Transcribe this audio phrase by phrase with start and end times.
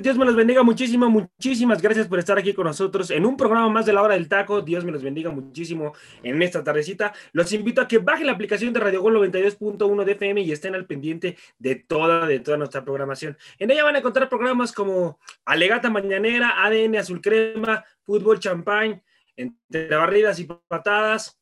[0.00, 3.68] Dios me los bendiga muchísimo, muchísimas gracias por estar aquí con nosotros en un programa
[3.68, 7.12] más de la hora del taco, Dios me los bendiga muchísimo en esta tardecita.
[7.32, 10.74] Los invito a que bajen la aplicación de Radio Gol 92.1 de FM y estén
[10.74, 13.36] al pendiente de toda, de toda nuestra programación.
[13.58, 19.02] En ella van a encontrar programas como Alegata Mañanera, ADN Azul Crema, Fútbol Champagne,
[19.36, 21.38] Entre Barridas y Patadas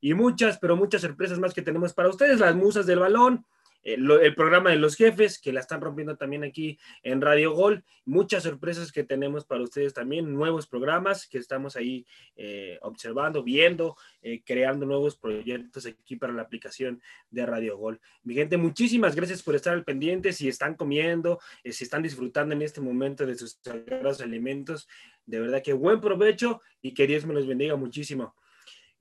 [0.00, 3.46] y muchas, pero muchas sorpresas más que tenemos para ustedes, las musas del balón,
[3.82, 7.84] eh, el, programa de los jefes, que la están rompiendo también aquí en Radio Gol.
[8.04, 13.96] Muchas sorpresas que tenemos para ustedes también, nuevos programas que estamos ahí eh, observando, viendo,
[14.22, 18.00] eh, creando nuevos proyectos aquí para la aplicación de Radio Gol.
[18.22, 20.32] Mi gente, muchísimas gracias por estar al pendiente.
[20.32, 24.88] Si están comiendo, si están disfrutando en este momento de sus sagrados alimentos,
[25.26, 28.34] de verdad que buen provecho y que Dios me los bendiga muchísimo.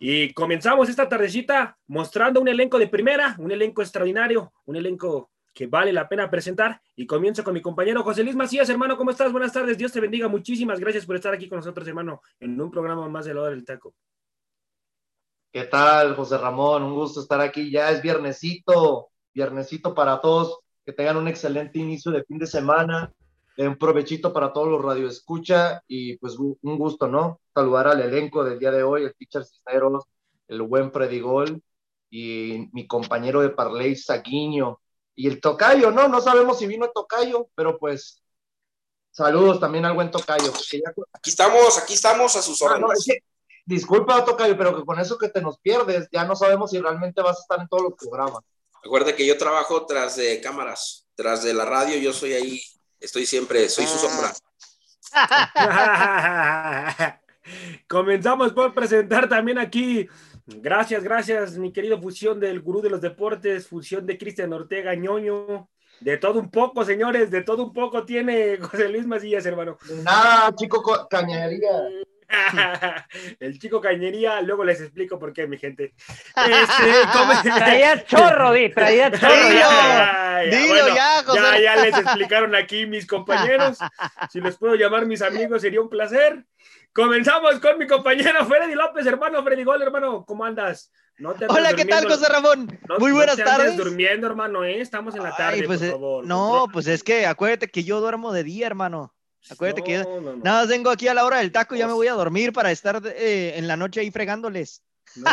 [0.03, 5.67] Y comenzamos esta tardecita mostrando un elenco de primera, un elenco extraordinario, un elenco que
[5.67, 6.81] vale la pena presentar.
[6.95, 9.31] Y comienzo con mi compañero José Luis Macías, hermano, ¿cómo estás?
[9.31, 10.27] Buenas tardes, Dios te bendiga.
[10.27, 13.52] Muchísimas gracias por estar aquí con nosotros, hermano, en un programa más de la hora
[13.52, 13.94] del taco.
[15.53, 16.81] ¿Qué tal, José Ramón?
[16.81, 17.69] Un gusto estar aquí.
[17.69, 20.61] Ya es viernesito, viernesito para todos.
[20.84, 23.13] Que tengan un excelente inicio de fin de semana.
[23.67, 27.41] Un provechito para todos los radioescucha y pues un gusto, ¿no?
[27.53, 30.05] saludar al elenco del día de hoy, el teacher Cisneros,
[30.47, 31.61] el buen Predigol
[32.09, 34.79] y mi compañero de Parley, Saguiño,
[35.16, 36.07] y el Tocayo, ¿no?
[36.07, 38.22] No sabemos si vino el Tocayo, pero pues
[39.11, 40.51] saludos también al buen Tocayo.
[41.13, 43.05] Aquí estamos, aquí estamos a sus ah, órdenes.
[43.66, 47.22] disculpa, Tocayo, pero que con eso que te nos pierdes, ya no sabemos si realmente
[47.22, 48.41] vas a estar en todos los programas.
[48.83, 52.61] Recuerda que yo trabajo tras de cámaras, tras de la radio, yo soy ahí,
[53.01, 54.31] estoy siempre, soy su sombra.
[57.88, 60.07] Comenzamos por presentar también aquí.
[60.45, 65.69] Gracias, gracias, mi querido fusión del gurú de los deportes, fusión de Cristian Ortega ñoño.
[66.00, 69.78] De todo un poco, señores, de todo un poco tiene José Luis Macías, hermano.
[70.03, 71.69] Nada, chico cañería.
[73.40, 75.94] el chico cañería, luego les explico por qué, mi gente.
[76.52, 79.34] Este, traía chorro, di, traía chorro.
[79.34, 83.78] ya, ya, ya, les explicaron aquí mis compañeros.
[84.31, 86.46] Si les puedo llamar mis amigos, sería un placer.
[86.94, 90.91] Comenzamos con mi compañero Freddy López, hermano Freddy Gol, hermano, ¿cómo andas?
[91.50, 92.80] Hola, ¿qué tal, José Ramón?
[93.00, 93.78] Muy buenas no tardes.
[93.78, 94.81] durmiendo, hermano, ¿eh?
[94.81, 96.25] Estamos en la tarde, pues, por eh, favor.
[96.25, 99.14] No, pues es que acuérdate que yo duermo de día, hermano.
[99.50, 102.07] Acuérdate que yo, nada, vengo aquí a la hora del taco y ya me voy
[102.07, 104.84] a dormir para estar eh, en la noche ahí fregándoles.
[105.16, 105.29] No,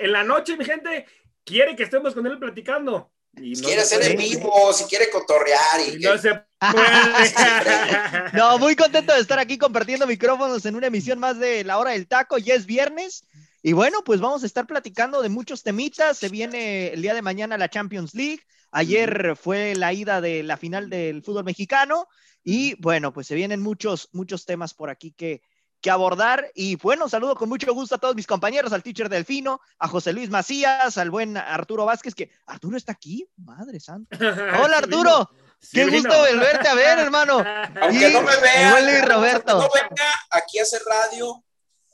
[0.00, 1.06] en la noche, mi gente,
[1.44, 3.10] quiere que estemos con él platicando.
[3.36, 5.80] Y si quiere hacer en vivo, si quiere cotorrear.
[5.92, 6.34] Y no se
[6.72, 8.32] puede.
[8.32, 11.92] no, muy contento de estar aquí compartiendo micrófonos en una emisión más de La Hora
[11.92, 12.38] del Taco.
[12.38, 13.24] Ya es viernes.
[13.62, 16.18] Y bueno, pues vamos a estar platicando de muchos temitas.
[16.18, 18.40] Se viene el día de mañana la Champions League.
[18.70, 22.06] Ayer fue la ida de la final del fútbol mexicano.
[22.42, 25.42] Y bueno, pues se vienen muchos, muchos temas por aquí que,
[25.80, 26.50] que abordar.
[26.54, 30.12] Y bueno, saludo con mucho gusto a todos mis compañeros, al teacher Delfino, a José
[30.12, 34.16] Luis Macías, al buen Arturo Vázquez, que Arturo está aquí, madre santa.
[34.64, 35.30] Hola Arturo,
[35.72, 37.44] qué gusto volverte a ver, hermano.
[37.82, 39.58] Aunque no me vea, Roberto.
[39.58, 41.42] no venga aquí a hacer radio,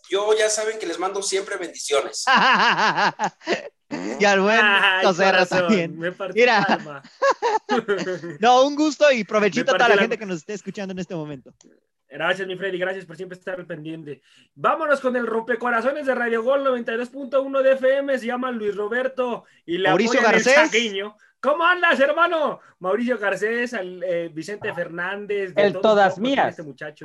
[0.09, 2.25] yo ya saben que les mando siempre bendiciones.
[3.89, 4.61] y al buen
[5.03, 5.99] José también.
[6.35, 6.67] Mira.
[8.41, 11.15] no, un gusto y provechito a toda la gente que nos esté escuchando en este
[11.15, 11.53] momento.
[12.09, 14.23] Gracias, mi Freddy, gracias por siempre estar al pendiente.
[14.55, 19.79] Vámonos con el rompecorazones de Radio Gol 92.1 de FM, se llama Luis Roberto y
[19.79, 20.71] la Mauricio Garcés.
[21.41, 22.61] ¿Cómo andas, hermano?
[22.79, 25.53] Mauricio Garcés, eh, Vicente Fernández.
[25.57, 26.51] el todas mías.
[26.51, 27.05] Este muchacho.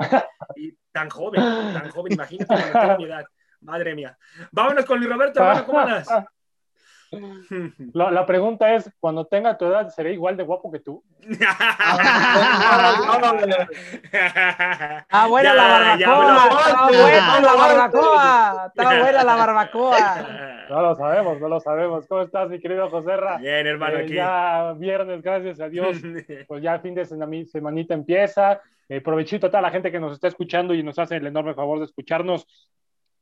[0.56, 2.54] Y tan joven, tan joven, imagínate
[2.98, 3.24] mi edad.
[3.60, 4.16] Madre mía.
[4.50, 6.08] Vámonos con Luis Roberto, hermano, ¿cómo andas?
[7.92, 11.02] La, la, pregunta es, cuando tenga tu edad, ¿seré igual de guapo que tú?
[15.10, 20.66] ah, buena la barbacoa, está buena la barbacoa, está buena la barbacoa.
[20.70, 22.06] No lo sabemos, no lo sabemos.
[22.06, 23.36] ¿Cómo estás, mi querido José Ra?
[23.36, 25.98] Bien, hermano, eh, Ya viernes, gracias a Dios,
[26.48, 28.60] pues ya fin de semanita empieza.
[28.88, 31.54] Eh, provechito a toda la gente que nos está escuchando y nos hace el enorme
[31.54, 32.46] favor de escucharnos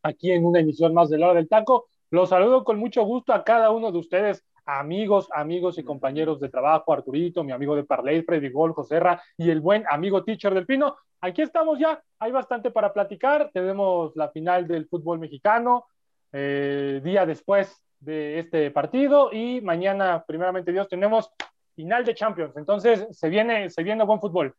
[0.02, 1.88] aquí en una emisión más de Hora del Taco.
[2.10, 6.48] Los saludo con mucho gusto a cada uno de ustedes, amigos, amigos y compañeros de
[6.48, 10.66] trabajo, Arturito, mi amigo de Parley, Freddy Gol, Joserra y el buen amigo teacher del
[10.66, 10.96] Pino.
[11.20, 13.50] Aquí estamos ya, hay bastante para platicar.
[13.52, 15.86] Tenemos la final del fútbol mexicano,
[16.32, 21.30] eh, día después de este partido y mañana, primeramente Dios, tenemos
[21.76, 22.56] final de Champions.
[22.56, 24.52] Entonces, se viene, se viene buen fútbol.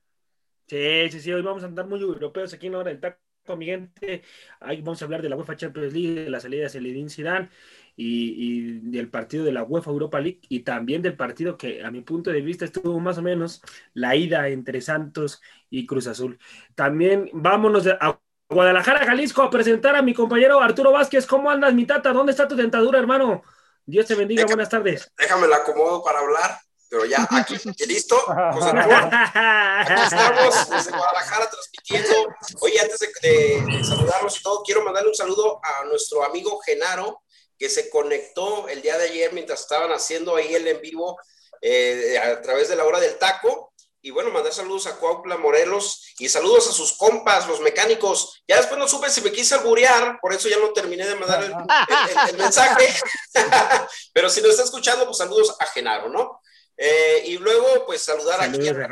[0.67, 3.19] Sí, sí, sí, hoy vamos a andar muy europeos aquí en la hora del taco
[3.55, 4.23] mi gente.
[4.59, 7.49] Ahí vamos a hablar de la UEFA Champions League, de la salida de Zinedine Zidane
[7.95, 12.01] y, del partido de la UEFA Europa League y también del partido que a mi
[12.01, 13.61] punto de vista estuvo más o menos
[13.93, 16.39] la ida entre Santos y Cruz Azul.
[16.75, 21.25] También vámonos a Guadalajara, Jalisco, a presentar a mi compañero Arturo Vázquez.
[21.25, 22.11] ¿Cómo andas, mi tata?
[22.11, 23.43] ¿Dónde está tu dentadura, hermano?
[23.85, 25.11] Dios te bendiga, buenas tardes.
[25.17, 26.51] Déjame la acomodo para hablar,
[26.91, 27.55] pero ya aquí,
[27.87, 28.17] listo.
[28.19, 32.35] José aquí estamos desde Guadalajara transmitiendo.
[32.59, 33.07] Oye, antes de,
[33.61, 37.23] de saludarlos y todo, quiero mandarle un saludo a nuestro amigo Genaro,
[37.57, 41.17] que se conectó el día de ayer mientras estaban haciendo ahí el en vivo
[41.61, 43.71] eh, a través de la hora del taco.
[44.03, 48.43] Y bueno, mandar saludos a Cuautla Morelos y saludos a sus compas, los mecánicos.
[48.49, 51.43] Ya después no supe si me quise alburear, por eso ya no terminé de mandar
[51.43, 52.93] el, mensaje.
[54.13, 56.40] Pero si nos está escuchando, pues saludos a Genaro, ¿no?
[56.77, 58.89] Eh, y luego, pues saludar aquí a,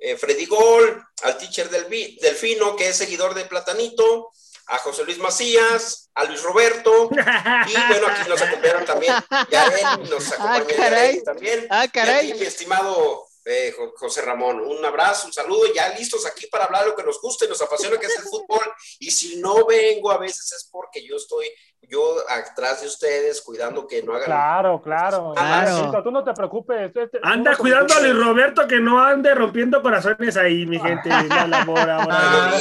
[0.00, 1.88] eh, Freddy Gol, al teacher del
[2.20, 4.30] Delfino, que es seguidor de Platanito,
[4.68, 9.14] a José Luis Macías, a Luis Roberto, y bueno, aquí nos acompañaron también
[10.10, 11.66] nos ah, acompaña también.
[11.70, 12.30] Ah, caray.
[12.30, 16.84] Y mi estimado eh, José Ramón, un abrazo, un saludo, ya listos aquí para hablar
[16.84, 18.60] de lo que nos gusta y nos apasiona, que es el fútbol.
[18.98, 21.50] Y si no vengo a veces es porque yo estoy
[21.82, 24.26] yo atrás de ustedes cuidando que no hagan.
[24.26, 25.32] Claro, claro.
[25.34, 26.02] claro.
[26.02, 26.90] Tú no te preocupes.
[26.94, 31.08] Este, Anda cuidando a Luis Roberto que no ande rompiendo corazones ahí, mi gente.
[31.08, 32.52] La labor ahora.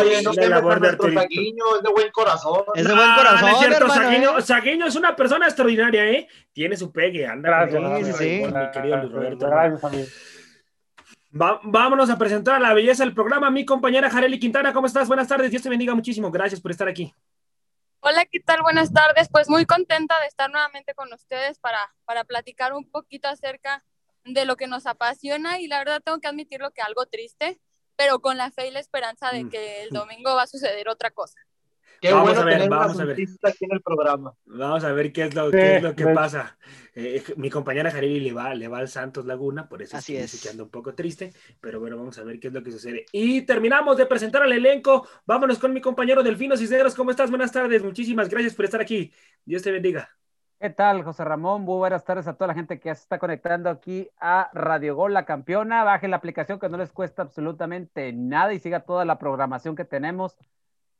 [0.00, 2.64] Oye, no la labor de Saguiño, es de buen corazón.
[2.74, 3.48] Es de buen corazón.
[3.48, 4.42] es cierto, Saguiño, ¿eh?
[4.42, 6.28] Saguiño, es una persona extraordinaria, ¿eh?
[6.52, 7.66] Tiene su pegue, anda.
[7.66, 8.42] Gracias, sí, sí.
[8.46, 9.46] mi querido Luis Roberto.
[9.46, 10.36] Gracias,
[11.30, 13.50] vámonos a presentar a la belleza del programa.
[13.50, 15.08] Mi compañera Jareli Quintana, ¿cómo estás?
[15.08, 15.50] Buenas tardes.
[15.50, 16.30] Dios te bendiga muchísimo.
[16.30, 17.12] Gracias por estar aquí.
[18.00, 18.62] Hola, ¿qué tal?
[18.62, 19.28] Buenas tardes.
[19.30, 23.84] Pues muy contenta de estar nuevamente con ustedes para, para platicar un poquito acerca
[24.24, 27.60] de lo que nos apasiona y la verdad tengo que admitirlo que algo triste,
[27.96, 29.50] pero con la fe y la esperanza de mm.
[29.50, 31.38] que el domingo va a suceder otra cosa.
[32.00, 33.16] Qué vamos bueno a ver, vamos a ver.
[33.42, 34.34] Aquí en el programa.
[34.44, 36.56] Vamos a ver qué es lo, qué es lo que pasa.
[36.94, 40.40] Eh, mi compañera Jarili le va, le va al Santos Laguna, por eso Así es.
[40.42, 43.06] quedando un poco triste, pero bueno, vamos a ver qué es lo que sucede.
[43.12, 45.06] Y terminamos de presentar al elenco.
[45.26, 46.94] Vámonos con mi compañero Delfino Cisneros.
[46.94, 47.30] ¿Cómo estás?
[47.30, 47.82] Buenas tardes.
[47.82, 49.12] Muchísimas gracias por estar aquí.
[49.44, 50.08] Dios te bendiga.
[50.58, 51.62] ¿Qué tal, José Ramón?
[51.62, 55.12] Muy buenas tardes a toda la gente que se está conectando aquí a Radio Gol,
[55.12, 55.84] la campeona.
[55.84, 59.84] Bajen la aplicación que no les cuesta absolutamente nada y siga toda la programación que
[59.84, 60.38] tenemos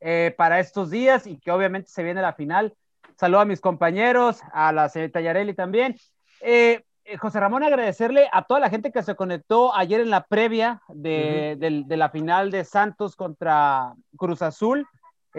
[0.00, 2.74] eh, para estos días y que obviamente se viene la final.
[3.18, 5.96] Saludo a mis compañeros, a la señorita Yareli también.
[6.42, 10.24] Eh, eh, José Ramón, agradecerle a toda la gente que se conectó ayer en la
[10.24, 14.86] previa de, la final de Santos contra Cruz Azul.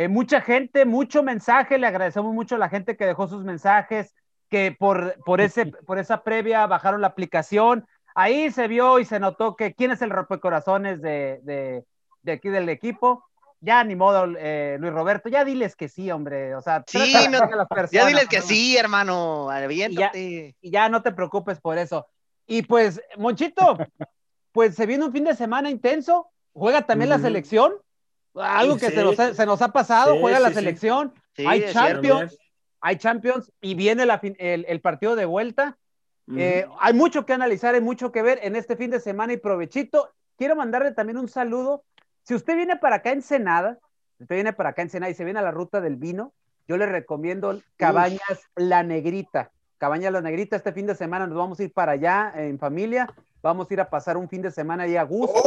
[0.10, 4.16] mucha gente, mucho mensaje, le agradecemos mucho a la gente que dejó sus mensajes,
[4.50, 7.86] que por, por, ese, por esa previa bajaron la aplicación.
[8.16, 11.84] Ahí se vio y se notó que quién es el rompecorazones de, de,
[12.24, 13.24] de aquí del equipo
[13.60, 16.56] ya ni modo, eh, Luis Roberto, ya diles que sí, hombre.
[16.56, 17.14] O sea, sí,
[17.92, 19.50] ya diles que sí, hermano.
[19.70, 22.08] Y ya, y ya, no te preocupes por eso.
[22.46, 23.78] Y pues, Monchito,
[24.52, 26.30] pues se viene un fin de semana intenso.
[26.54, 27.74] Juega también la selección.
[28.36, 31.14] Algo que se, nos ha, se, nos ha, pasado, juega la selección.
[31.38, 32.38] hay Champions,
[32.80, 35.78] hay Champions y viene la el, el, partido de vuelta.
[36.36, 39.38] Eh, hay mucho que analizar, hay mucho que ver en este fin de semana y
[39.38, 40.12] provechito.
[40.38, 41.84] Quiero mandarle también un saludo
[42.28, 43.80] si usted viene para acá en Senada,
[44.18, 46.34] si usted viene para acá en Senada y se viene a la ruta del vino,
[46.68, 49.52] yo le recomiendo Cabañas La Negrita.
[49.78, 53.08] Cabañas La Negrita, este fin de semana nos vamos a ir para allá en familia,
[53.42, 55.42] vamos a ir a pasar un fin de semana ahí a gusto.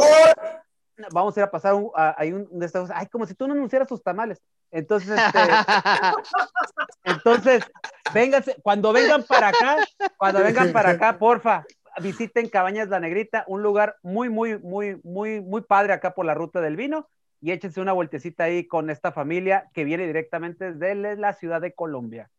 [1.11, 3.53] Vamos a ir a pasar un, ahí un, de estos, ay, como si tú no
[3.53, 4.41] anunciaras tus tamales.
[4.71, 5.39] Entonces, este,
[7.03, 7.63] entonces,
[8.11, 9.77] vénganse, cuando vengan para acá,
[10.17, 11.63] cuando vengan para acá, porfa,
[12.01, 16.33] visiten Cabañas La Negrita, un lugar muy, muy, muy, muy, muy padre acá por la
[16.33, 17.07] ruta del vino
[17.41, 21.73] y échense una vueltecita ahí con esta familia que viene directamente desde la ciudad de
[21.73, 22.29] Colombia.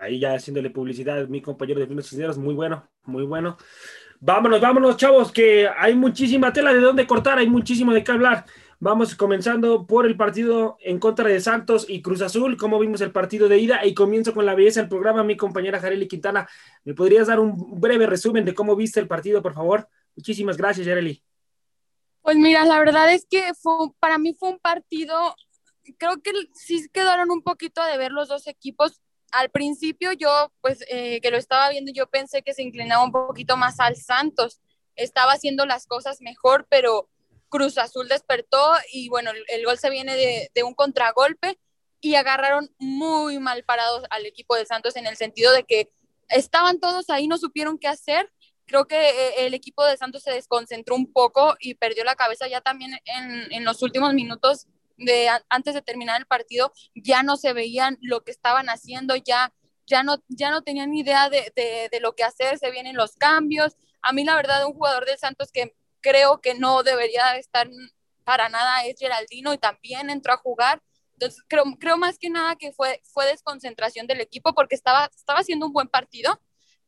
[0.00, 3.56] Ahí ya haciéndole publicidad, mi compañero de Vinos muy bueno, muy bueno.
[4.20, 8.44] Vámonos, vámonos, chavos, que hay muchísima tela de dónde cortar, hay muchísimo de qué hablar.
[8.80, 13.10] Vamos comenzando por el partido en contra de Santos y Cruz Azul, cómo vimos el
[13.10, 15.24] partido de ida y comienzo con la belleza del programa.
[15.24, 16.48] Mi compañera Jareli Quintana,
[16.84, 19.88] ¿me podrías dar un breve resumen de cómo viste el partido, por favor?
[20.14, 21.20] Muchísimas gracias, Jareli.
[22.22, 23.50] Pues mira, la verdad es que
[23.98, 25.34] para mí fue un partido,
[25.96, 29.00] creo que sí quedaron un poquito de ver los dos equipos.
[29.32, 33.10] Al principio yo, pues eh, que lo estaba viendo, yo pensé que se inclinaba un
[33.10, 34.60] poquito más al Santos.
[34.94, 37.08] Estaba haciendo las cosas mejor, pero
[37.48, 41.58] Cruz Azul despertó y bueno, el, gol se viene de, un contragolpe
[42.00, 45.90] y agarraron muy mal parados al equipo de Santos en el sentido de que
[46.28, 48.30] estaban todos ahí, no supieron qué hacer.
[48.66, 52.46] Creo que eh, el equipo de Santos se desconcentró un poco y perdió la cabeza
[52.48, 54.66] ya también en, los últimos minutos.
[54.98, 59.52] de antes de terminar el partido, ya no se veían lo que estaban haciendo, ya,
[59.86, 63.16] ya, no, ya no tenían idea de, de, de lo que hacer, se vienen los
[63.16, 63.76] cambios.
[64.02, 67.68] A mí la verdad, un jugador del Santos que creo que no debería estar
[68.24, 70.82] para nada es Geraldino y también entró a jugar.
[71.14, 75.40] Entonces, creo, creo más que nada que fue, fue desconcentración del equipo porque estaba, estaba
[75.40, 76.40] haciendo un buen partido,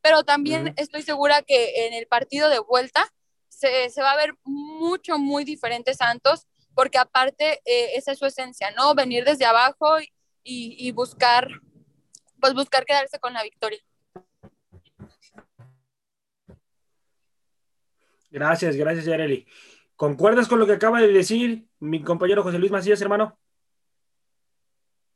[0.03, 0.75] pero también uh -huh.
[0.77, 3.11] estoy segura que en el partido de vuelta
[3.49, 8.27] se, se, va a ver mucho, muy diferente Santos, porque aparte eh, esa es su
[8.27, 8.95] esencia, ¿no?
[8.95, 10.09] Venir desde abajo y,
[10.43, 11.49] y, buscar,
[12.41, 13.81] pues buscar quedarse con la victoria.
[18.31, 19.47] Gracias, gracias, Yareli.
[19.97, 23.39] ¿Concuerdas con lo que acaba de decir mi compañero José Luis Macías, hermano?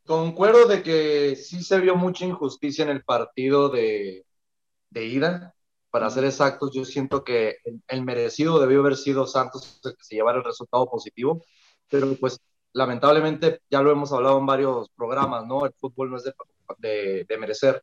[0.05, 4.27] Concuerdo de que sí se vio mucha injusticia en el partido de,
[4.91, 5.55] de ida.
[5.91, 10.05] Para ser exactos, yo siento que el, el, merecido debió haber sido Santos el que
[10.05, 11.45] se llevara el resultado positivo,
[11.89, 12.41] pero pues
[12.73, 15.65] lamentablemente ya lo hemos hablado en varios programas, ¿no?
[15.65, 16.35] El fútbol no es de,
[16.79, 17.83] de, de merecer,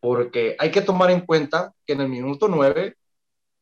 [0.00, 2.96] porque hay que tomar en cuenta que en el minuto 9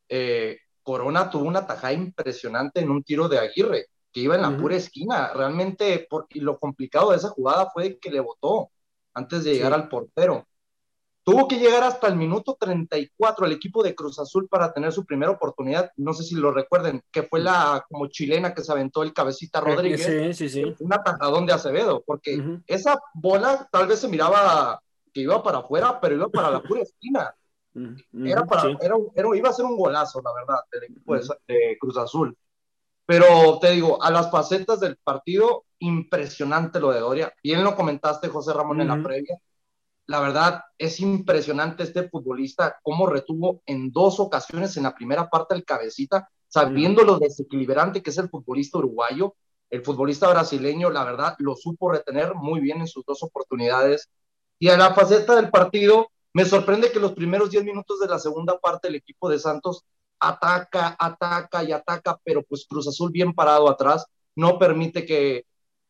[0.09, 4.51] eh, Corona tuvo una tajada impresionante en un tiro de Aguirre, que iba en la
[4.51, 4.61] uh -huh.
[4.61, 5.33] pura esquina.
[5.35, 8.71] Realmente, por, y lo complicado de esa jugada fue que le botó
[9.13, 9.81] antes de llegar sí.
[9.81, 10.47] al portero.
[11.25, 15.05] Tuvo que llegar hasta el minuto 34 el equipo de Cruz Azul para tener su
[15.05, 15.91] primera oportunidad.
[15.97, 19.61] No sé si lo recuerden, que fue la como chilena que se aventó el cabecita
[19.61, 20.05] Rodríguez.
[20.05, 20.77] Sí, sí, sí.
[20.79, 22.63] Un atajadón de Acevedo, porque uh -huh.
[22.69, 24.81] esa bola tal vez se miraba
[25.13, 27.35] que iba para afuera, pero iba para la pura esquina.
[28.25, 28.77] Era para, sí.
[28.81, 32.37] era, era, iba a ser un golazo, la verdad, del equipo de, de, Cruz Azul.
[33.05, 37.33] Pero te digo, a las facetas del partido, impresionante lo de Doria.
[37.43, 38.83] Bien lo comentaste, José Ramón, uh -huh.
[38.83, 39.39] en la previa.
[40.07, 45.55] La verdad, es impresionante este futbolista, cómo retuvo en dos ocasiones en la primera parte
[45.55, 47.09] el cabecita, sabiendo uh -huh.
[47.09, 49.35] lo desequilibrante que es el futbolista uruguayo.
[49.69, 54.09] El futbolista brasileño, la verdad, lo supo retener muy bien en sus dos oportunidades.
[54.59, 58.19] Y a la faceta del partido, me sorprende que los primeros 10 minutos de la
[58.19, 59.87] segunda parte el equipo de Santos
[60.21, 65.47] ataca, ataca y ataca, pero pues Cruz Azul bien parado atrás, no permite que,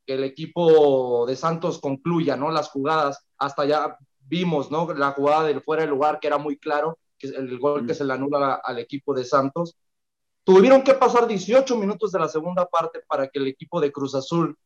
[0.07, 2.53] que el equipo de Santos concluya, ¿no?
[2.53, 4.95] Las jugadas, hasta ya vimos, ¿no?
[4.95, 7.87] La jugada del fuera de lugar que era muy claro, que el gol mm.
[7.88, 9.75] que se le anula al equipo de Santos.
[10.45, 14.15] Tuvieron que pasar 18 minutos de la segunda parte para que el equipo de Cruz
[14.15, 14.57] Azul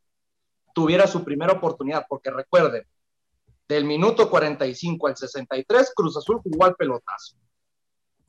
[0.75, 2.85] tuviera su primera oportunidad, porque recuerden,
[3.71, 7.37] del minuto 45 al 63, Cruz Azul jugó al pelotazo.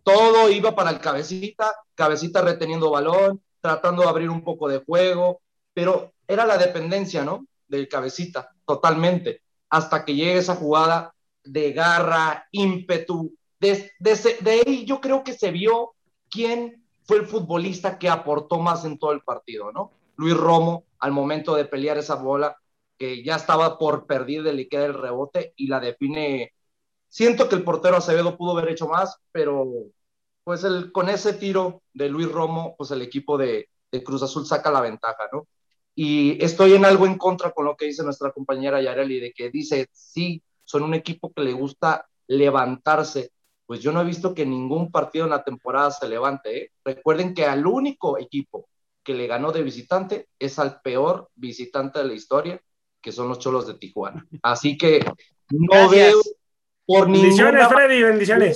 [0.04, 5.42] Todo iba para el cabecita, cabecita reteniendo balón, tratando de abrir un poco de juego,
[5.74, 7.48] pero era la dependencia, ¿no?
[7.68, 13.36] Del cabecita, totalmente, hasta que llegue esa jugada de garra, ímpetu.
[13.60, 15.96] De, de, de ahí yo creo que se vio
[16.30, 19.92] quién fue el futbolista que aportó más en todo el partido, ¿no?
[20.18, 22.61] Luis Romo, al momento de pelear esa bola,
[23.02, 26.54] que ya estaba por perder de liquidar el rebote y la define.
[27.08, 29.68] Siento que el portero Acevedo pudo haber hecho más, pero
[30.44, 34.46] pues el, con ese tiro de Luis Romo, pues el equipo de, de Cruz Azul
[34.46, 35.48] saca la ventaja, ¿no?
[35.96, 39.50] Y estoy en algo en contra con lo que dice nuestra compañera Yareli, de que
[39.50, 43.32] dice, sí, son un equipo que le gusta levantarse.
[43.66, 46.66] Pues yo no he visto que ningún partido en la temporada se levante.
[46.66, 46.72] ¿eh?
[46.86, 48.70] Recuerden que al único equipo
[49.04, 52.62] que le ganó de visitante es al peor visitante de la historia,
[53.02, 54.26] que son los Cholos de Tijuana.
[54.42, 55.04] Así que
[55.50, 55.92] no Gracias.
[55.92, 56.22] veo
[56.86, 58.56] por bendiciones, ninguna Freddy, bendiciones.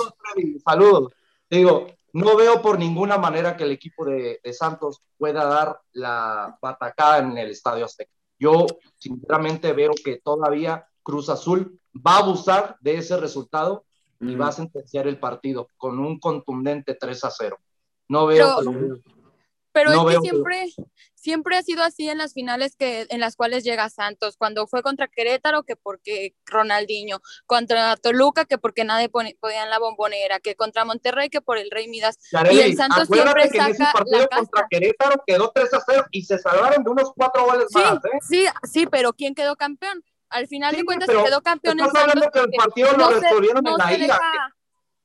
[0.63, 1.13] Saludos.
[1.49, 6.57] Digo, no veo por ninguna manera que el equipo de, de, Santos pueda dar la
[6.61, 8.11] batacada en el Estadio Azteca.
[8.39, 8.65] Yo
[8.97, 13.85] sinceramente veo que todavía Cruz Azul va a abusar de ese resultado
[14.19, 14.29] mm.
[14.29, 17.57] y va a sentenciar el partido con un contundente 3 a 0.
[18.09, 18.99] No veo Pero...
[19.71, 20.83] Pero no es que siempre, que...
[21.25, 24.37] siempre ha sido así en las finales que, en las cuales llega Santos.
[24.37, 27.19] Cuando fue contra Querétaro, que porque Ronaldinho.
[27.47, 30.39] Contra Toluca, que porque nadie pone, podía en la bombonera.
[30.39, 32.19] Que contra Monterrey, que por el Rey Midas.
[32.31, 35.83] Yareli, y el Santos siempre que saca en ese partido contra Querétaro quedó 3 a
[35.83, 37.95] 0 y se salvaron de unos cuatro goles sí, más.
[38.05, 38.19] ¿eh?
[38.21, 40.03] Sí, sí, pero ¿quién quedó campeón?
[40.29, 42.29] Al final sí, de cuentas quedó campeón en Santos.
[42.31, 44.13] Que el partido no resolvieron se, en la se ira.
[44.13, 44.55] Deja,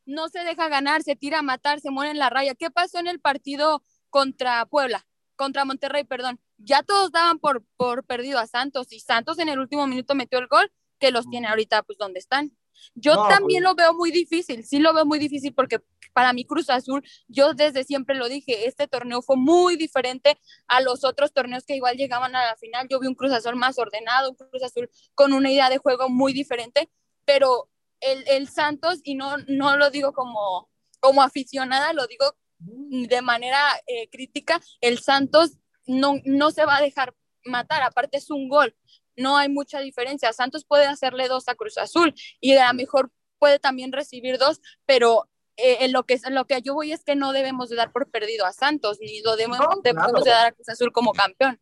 [0.04, 2.54] no se deja ganar, se tira a matar, se muere en la raya.
[2.54, 5.06] ¿Qué pasó en el partido contra Puebla?
[5.40, 9.59] Contra Monterrey, perdón, ya todos daban por, por perdido a Santos y Santos en el
[9.59, 12.54] último minuto metió el gol que los tiene ahorita pues donde están.
[12.94, 13.70] Yo no, también pues...
[13.70, 15.78] lo veo muy difícil, sí lo veo muy difícil porque
[16.12, 20.82] para mi Cruz Azul, yo desde siempre lo dije, este torneo fue muy diferente a
[20.82, 22.87] los otros torneos que igual llegaban a la final.
[22.90, 26.11] Yo vi un Cruz Azul más ordenado, un Cruz Azul con una idea de juego
[26.11, 26.90] muy diferente,
[27.25, 27.70] pero
[28.00, 30.68] el, el Santos, y no, no lo digo como,
[31.00, 35.52] como aficionada, lo digo de manera eh, crítica, el Santos
[35.86, 37.14] no, no se va a dejar
[37.44, 38.76] matar, aparte es un gol,
[39.16, 40.32] no hay mucha diferencia.
[40.32, 44.60] Santos puede hacerle dos a Cruz Azul y a lo mejor puede también recibir dos,
[44.86, 47.76] pero eh, en, lo que, en lo que yo voy es que no debemos de
[47.76, 50.24] dar por perdido a Santos, ni lo debemos, No, debemos claro.
[50.24, 51.60] de dar a Cruz Azul como campeón.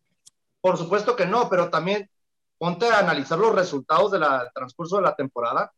[0.61, 2.11] Por supuesto que no, pero también
[2.59, 4.25] ponte a analizar los resultados del
[4.55, 5.73] transcurso de la temporada.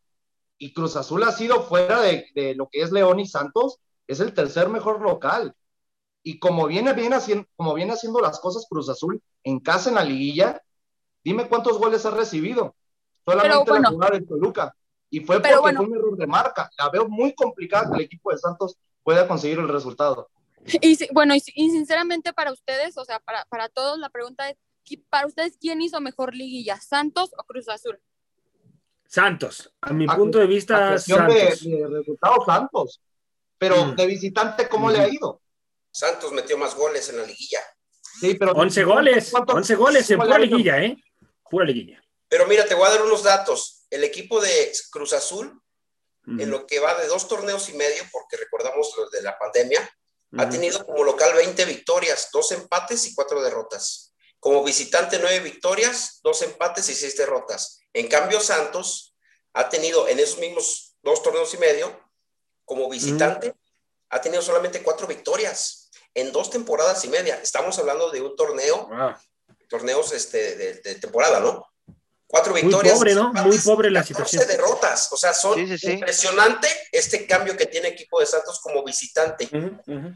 [0.57, 3.79] Y Cruz Azul ha sido fuera de, de lo que es León y Santos,
[4.11, 5.53] es el tercer mejor local.
[6.23, 9.95] Y como viene, viene haciendo, como viene haciendo las cosas Cruz Azul en casa en
[9.95, 10.61] la liguilla,
[11.23, 12.75] dime cuántos goles ha recibido.
[13.25, 13.81] Solamente Pero bueno.
[13.83, 14.75] la jugada de Toluca.
[15.09, 15.79] Y fue porque bueno.
[15.79, 16.69] fue un error de marca.
[16.77, 20.29] La veo muy complicada que el equipo de Santos pueda conseguir el resultado.
[20.65, 24.47] Y bueno, y, si- y sinceramente para ustedes, o sea, para, para todos, la pregunta
[24.49, 27.99] es, ¿qui- para ustedes, ¿quién hizo mejor liguilla, Santos o Cruz Azul?
[29.07, 29.73] Santos.
[29.81, 31.61] A mi A- punto de vista, cuestión de, Santos.
[31.63, 33.01] de resultados Santos.
[33.61, 33.95] Pero Mm.
[33.95, 35.39] de visitante, ¿cómo le ha ido?
[35.91, 37.59] Santos metió más goles en la liguilla.
[38.19, 40.97] Sí, pero 11 goles, ¿cuántos- 11 goles en pura liguilla, ¿eh?
[41.47, 42.03] Pura liguilla.
[42.27, 43.85] Pero mira, te voy a dar unos datos.
[43.91, 45.61] El equipo de Cruz Azul,
[46.25, 49.87] en lo que va de dos torneos y medio, porque recordamos los de la pandemia,
[50.39, 54.15] ha tenido como local 20 victorias, dos empates y cuatro derrotas.
[54.39, 57.79] Como visitante, nueve victorias, dos empates y seis derrotas.
[57.93, 59.15] En cambio, Santos
[59.53, 62.10] ha tenido en esos mismos dos torneos y medio,
[62.71, 63.53] como visitante,
[64.11, 67.37] ha tenido solamente cuatro victorias en dos temporadas y media.
[67.43, 69.13] Estamos hablando de un torneo, Wow.
[69.67, 71.67] torneos este, de, de temporada, ¿no?
[72.27, 72.93] Cuatro Muy victorias.
[72.95, 73.33] pobre, ¿no?
[73.33, 74.47] Muy pobre la 14 situación.
[74.47, 75.11] derrotas.
[75.11, 75.91] O sea, son Sí, sí, sí.
[75.91, 79.49] impresionante este cambio que tiene equipo de Santos como visitante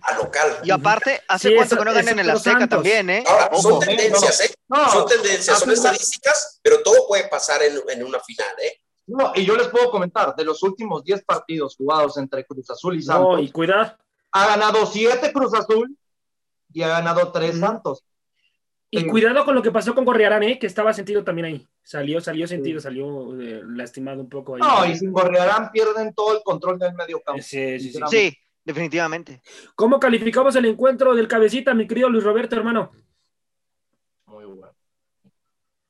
[0.02, 0.60] a local.
[0.64, 2.70] Y aparte, ¿hace Sí, cuánto eso- que no ganan en el por Azteca Santos.
[2.78, 3.24] también, eh?
[3.28, 3.62] Ahora, Ojo.
[3.70, 4.56] son tendencias, ¿eh?
[4.70, 8.80] No, Son tendencias, son estadísticas, pero todo puede pasar en, en una final, ¿eh?
[9.08, 12.96] No, y yo les puedo comentar, de los últimos 10 partidos jugados entre Cruz Azul
[12.96, 13.96] y Santos, No, y cuidado.
[14.32, 15.96] ha ganado 7 Cruz Azul
[16.74, 17.60] y ha ganado 3 Ujú.
[17.60, 18.04] Santos.
[18.90, 19.08] Y Sí.
[19.08, 20.58] cuidado con lo que pasó con Gorriarán, ¿eh?
[20.58, 21.68] Que estaba sentido también ahí.
[21.84, 24.62] Salió, salió sentido, salió eh, lastimado un poco ahí.
[24.62, 27.42] No, y sin Gorriarán pierden todo el control del medio campo.
[27.44, 28.00] Sí, sí, sí.
[28.10, 29.42] Sí, definitivamente.
[29.76, 32.92] ¿Cómo calificamos el encuentro del cabecita, mi querido Luis Roberto, hermano?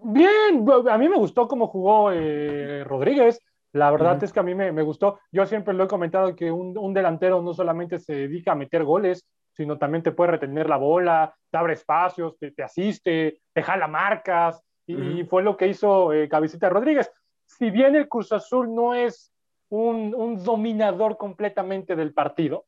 [0.07, 3.39] Bien, a mí me gustó cómo jugó eh, Rodríguez.
[3.73, 5.19] La verdad es que a mí me, me gustó.
[5.31, 8.83] Yo siempre lo he comentado que un, un delantero no solamente se dedica a meter
[8.83, 13.63] goles, sino también te puede retener la bola, te abre espacios, te, te asiste, te
[13.63, 14.61] jala marcas.
[14.87, 17.11] Y, fue lo que hizo eh, Cabecita Rodríguez.
[17.45, 19.33] Si bien el Cruz Azul no es
[19.69, 22.65] un, un dominador completamente del partido,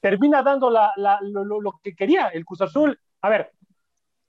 [0.00, 2.98] termina dando la- la- lo, lo- lo que quería el Cruz Azul.
[3.22, 3.50] A ver,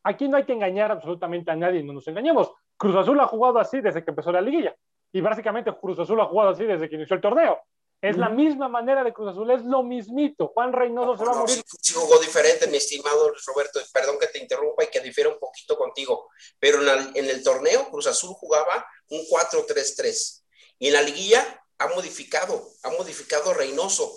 [0.03, 2.51] aquí no hay que engañar absolutamente a nadie, no nos engañemos.
[2.77, 4.75] Cruz Azul ha jugado así desde que empezó la liguilla.
[5.11, 7.59] Y básicamente Cruz Azul ha jugado así desde que inició el torneo.
[8.01, 10.49] Es la misma manera de Cruz Azul, es lo mismito.
[10.49, 11.55] Juan Reynoso se va a No, morir.
[11.55, 13.79] sí, sí jugó diferente, mi estimado Luis Roberto.
[13.93, 16.27] Perdón que te interrumpa y que difiera un poquito contigo.
[16.59, 20.43] Pero en, la- en el torneo, Cruz Azul jugaba un 4-3-3.
[20.79, 24.11] Y en la liguilla ha modificado, ha modificado Reynoso.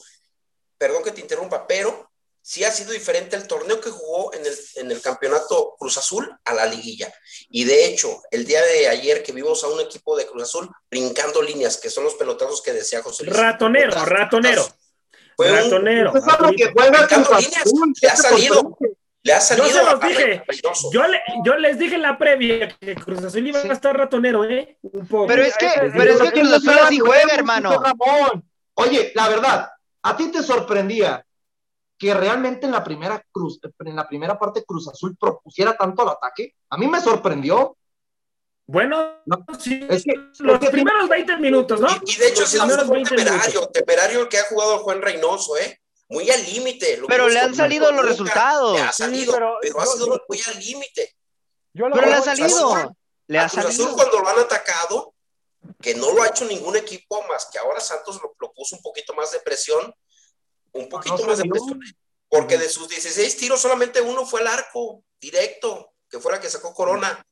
[0.79, 2.11] Perdón que te interrumpa, pero
[2.49, 6.33] sí ha sido diferente el torneo que jugó en el, en el campeonato Cruz Azul
[6.45, 7.13] a la liguilla.
[7.51, 10.71] Y de hecho, el día de ayer que vimos a un equipo de Cruz Azul
[10.89, 13.37] brincando líneas, que son los pelotazos que decía José Luis.
[13.37, 14.65] Ratonero, ratonero.
[15.37, 16.11] Fue un- Ratonero.
[16.11, 16.71] Eso es lo que Arturito.
[16.75, 17.93] juega Brincando Cruz líneas, Azul.
[18.01, 18.79] le ha ¿qué te salido.
[19.25, 20.43] Le ha Yo salido se a, los dije.
[20.93, 24.45] Yo, le- yo les dije en la previa que Cruz Azul iba a estar ratonero,
[24.45, 24.79] ¿eh?
[24.83, 25.27] Un poco.
[25.27, 27.83] Pero es que, pero es que Cruz Azul así juega, hermano.
[28.75, 29.69] Oye, la verdad,
[30.03, 31.26] ¿a ti te sorprendía
[31.99, 36.11] que realmente en la primera cruz, en la primera parte Cruz Azul propusiera tanto el
[36.11, 36.55] ataque?
[36.71, 37.77] A mí me sorprendió.
[38.69, 41.89] Bueno, No, sí, es que- los es que- primeros 20 minutos, ¿no?
[42.05, 43.73] Y, y de hecho, Los sí, primeros fue 20 temerario, minutos.
[43.73, 45.81] temerario el que ha jugado Juan Reynoso, ¿eh?
[46.09, 47.01] Muy al límite.
[47.09, 48.75] Pero le han salido los resultados.
[48.77, 51.17] Le ha Sí, salido, pero pero, ha yo- sido yo- muy al límite.
[51.73, 52.97] Pero le ha que- Cruz Azul- salido.
[53.29, 53.97] Le ha Cruz Azul salido.
[53.97, 55.15] cuando lo han atacado,
[55.81, 58.83] que no lo ha hecho ningún equipo más que ahora Santos lo, lo puso un
[58.83, 59.93] poquito más de presión,
[60.77, 61.81] un poquito no más de presión,
[62.29, 66.49] porque de sus 16 tiros solamente uno fue al arco, directo, que fue la que
[66.49, 67.25] sacó Corona.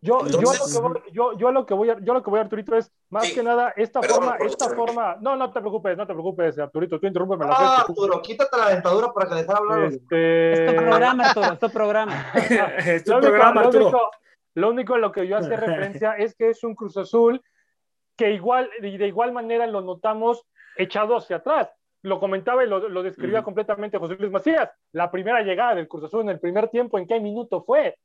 [0.00, 2.30] Yo, yo, Entonces- lo que voy, yo, yo lo que voy, a- yo lo que
[2.30, 3.34] voy, Arturito, es más Sí.
[3.34, 5.16] que nada esta Perdón forma, por esta forma.
[5.20, 8.04] No, no te preocupes, no te preocupes, Arturito, tú interrúmpeme la Ah, vez que tú-
[8.04, 9.84] Arturo, quítate la dentadura para que dejar hablar.
[9.84, 10.52] Este...
[10.52, 12.32] Es tu programa, Arturo, es tu programa.
[12.96, 13.84] es tu Lo único, lo Arturo.
[13.84, 14.10] único-
[14.54, 17.42] lo único en lo que yo hacía referencia es que es un Cruz Azul
[18.16, 20.42] que igual, y de igual manera lo notamos
[20.76, 21.68] echado hacia atrás.
[22.02, 24.70] Lo comentaba y lo, lo describía completamente José Luis Macías.
[24.92, 27.96] La primera llegada del Cruz Azul en el primer tiempo, ¿en qué minuto fue?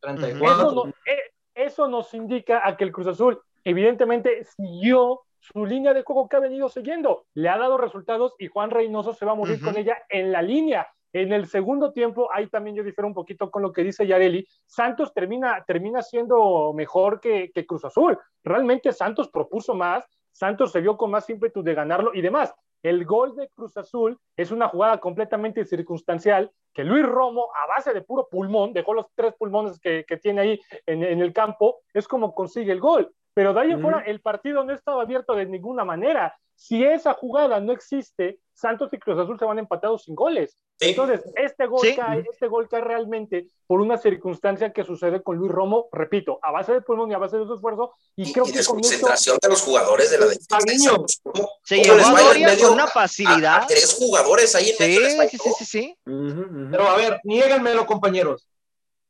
[0.00, 0.56] 34.
[0.68, 1.22] Eso, no- eh,
[1.54, 6.36] eso nos indica a que el Cruz Azul evidentemente siguió su línea de juego que
[6.36, 7.26] ha venido siguiendo.
[7.34, 10.42] Le ha dado resultados y Juan Reynoso se va a morir con ella en la
[10.42, 10.86] línea.
[11.12, 14.46] En el segundo tiempo, ahí también yo difiero un poquito con lo que dice Yareli.
[14.66, 18.18] Santos termina, termina siendo mejor que, que Cruz Azul.
[18.44, 22.54] Realmente Santos propuso más, Santos se vio con más ímpetu de ganarlo y demás.
[22.86, 27.92] El gol de Cruz Azul es una jugada completamente circunstancial que Luis Romo, a base
[27.92, 31.78] de puro pulmón, dejó los tres pulmones que, que tiene ahí en, en, el campo,
[31.92, 33.12] es como consigue el gol.
[33.34, 36.38] Pero de ahí en fuera, el partido no estaba abierto de ninguna manera.
[36.54, 40.56] Si esa jugada no existe, Santos y Cruz Azul se van empatados sin goles.
[40.80, 40.88] Sí.
[40.88, 41.94] Entonces, este gol, Sí.
[41.94, 46.50] cae, este gol cae realmente por una circunstancia que sucede con Luis Romo, repito, a
[46.52, 47.92] base de pulmón y a base de su esfuerzo.
[48.16, 50.56] Y, Y, creo y que de con concentración de los jugadores de la defensa.
[50.58, 50.90] de Cariño.
[50.90, 51.20] Santos.
[51.22, 53.44] ¿Cómo- Se cómo llevó les a medio con una facilidad.
[53.44, 55.28] A, a tres jugadores ahí en medio Sí, falló.
[55.30, 55.98] sí, sí, sí, sí.
[56.06, 56.68] Ujú, ujú.
[56.70, 58.48] Pero a ver, niéganmelo, compañeros.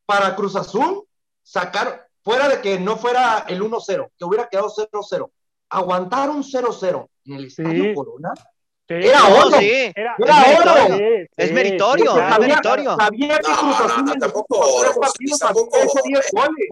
[0.06, 1.04] Para Cruz Azul,
[1.42, 5.30] sacar, fuera de que no fuera el 1-0, que hubiera quedado 0-0,
[5.68, 7.94] aguantar un 0-0 en el Estadio Sí.
[7.94, 8.34] Corona,
[8.88, 9.58] sí, Era No, oro.
[9.58, 9.92] sí.
[9.94, 10.96] Era, Era oro.
[10.96, 11.02] Sí,
[11.36, 12.96] Es sí, meritorio, sí, es meritorio.
[12.96, 16.02] sabía que No, Cruz Azul no, tampoco últimos tres oro, partidos tampoco había hecho oro,
[16.06, 16.68] 10 goles.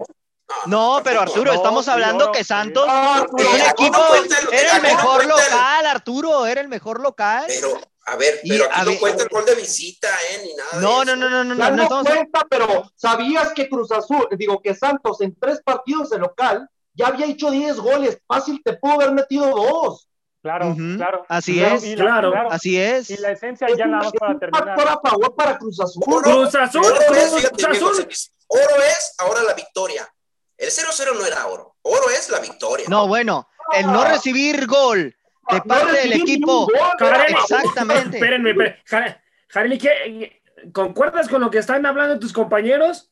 [0.67, 2.43] No, pero Arturo, no, estamos hablando que.
[2.43, 7.45] Santos Ah, Arturo, equipo, el- era el mejor el- local, Arturo, era el mejor local.
[7.47, 10.41] Pero, a ver, Y, pero aquí a no ver- cuenta el gol de visita, ¿eh?
[10.45, 10.69] Ni nada.
[10.73, 14.75] de No, no, no, no, no, no, cuenta, pero sabías que Cruz Azul, digo que
[14.75, 18.19] Santos en tres partidos de local ya había hecho 10 goles.
[18.27, 20.07] Fácil te pudo haber metido dos.
[20.45, 21.25] Claro, claro.
[21.27, 22.51] así Claro, es, la- claro.
[22.51, 23.09] así es.
[23.09, 24.63] Y la esencia Es ya nada más para terminar.
[24.63, 26.03] factor a favor para Cruz Azul.
[26.05, 28.07] Oro, Cruz Azul, oro es, Cruz Azul.
[28.47, 30.07] Oro es ahora la victoria.
[30.55, 31.75] El 0-0 no era oro.
[31.81, 32.85] Oro es la victoria.
[32.89, 35.15] No, bueno, el no recibir gol
[35.49, 36.67] de No parte del equipo.
[36.99, 38.17] Jareli, Exactamente.
[38.17, 38.83] Espérenme, espérenme.
[38.85, 43.09] Ja- Jareli, ¿qué- ¿concuerdas con lo que están hablando tus compañeros?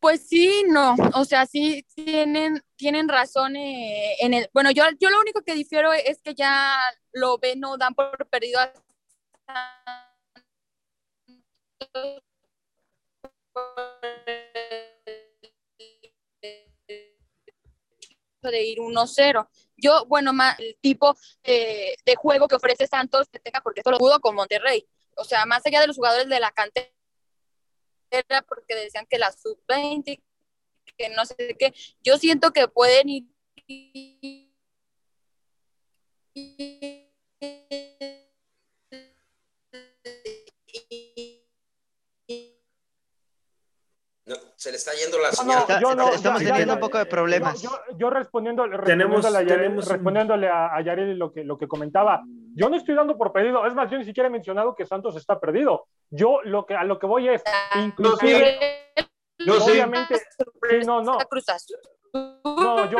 [0.00, 5.08] Pues sí, no, o sea, sí tienen, tienen razón eh, en el, bueno, yo, yo
[5.08, 6.76] lo único que difiero es que ya
[7.12, 8.72] lo ven, no dan por perdido a
[18.42, 19.48] de ir 1-0.
[19.76, 23.98] Yo, bueno, más el tipo de juego que ofrece Santos que tenga, porque esto lo
[23.98, 24.84] pudo con Monterrey.
[25.16, 26.90] O sea, más allá de los jugadores de la cantera,
[28.48, 30.20] porque decían que la sub-20,
[31.02, 33.24] que no sé qué, yo siento que pueden ir
[44.24, 45.58] No, se le está yendo la No, señal.
[45.62, 47.60] Está- yo no, estamos ya- teniendo ya- un poco de problemas.
[47.60, 51.42] Yo, yo- yo respondiendo, Tenemos- respondiéndole, a Yareli, tenemos respondiéndole a, a Yareli lo que,
[51.42, 52.22] lo que comentaba,
[52.54, 55.16] yo no estoy dando por perdido, es más, yo ni siquiera he mencionado que Santos
[55.16, 55.88] está perdido.
[56.10, 57.42] Yo lo que, a lo que voy es,
[57.84, 58.58] inclusive,
[59.46, 61.76] Yo obviamente, sí, no, no, Cruz Azul.
[62.12, 62.98] no, yo,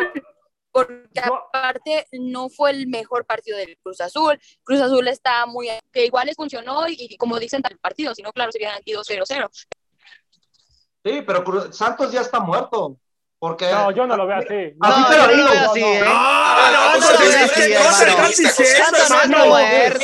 [0.70, 4.40] porque yo- aparte no fue el mejor partido del Cruz Azul.
[4.64, 8.22] Cruz Azul está muy, que igual les funcionó y, y como dicen tal partido, si
[8.22, 9.48] no, claro, serían aquí 2-0-0.
[11.04, 12.96] Sí, pero Cruz- Santos ya está muerto.
[13.42, 14.72] Porque no, yo no lo veo así.
[14.80, 15.48] No, Así te lo no digo.
[15.50, 16.04] veo así, ¿eh?
[16.06, 17.00] Ah, no, no,
[19.26, 19.98] no, no muerto,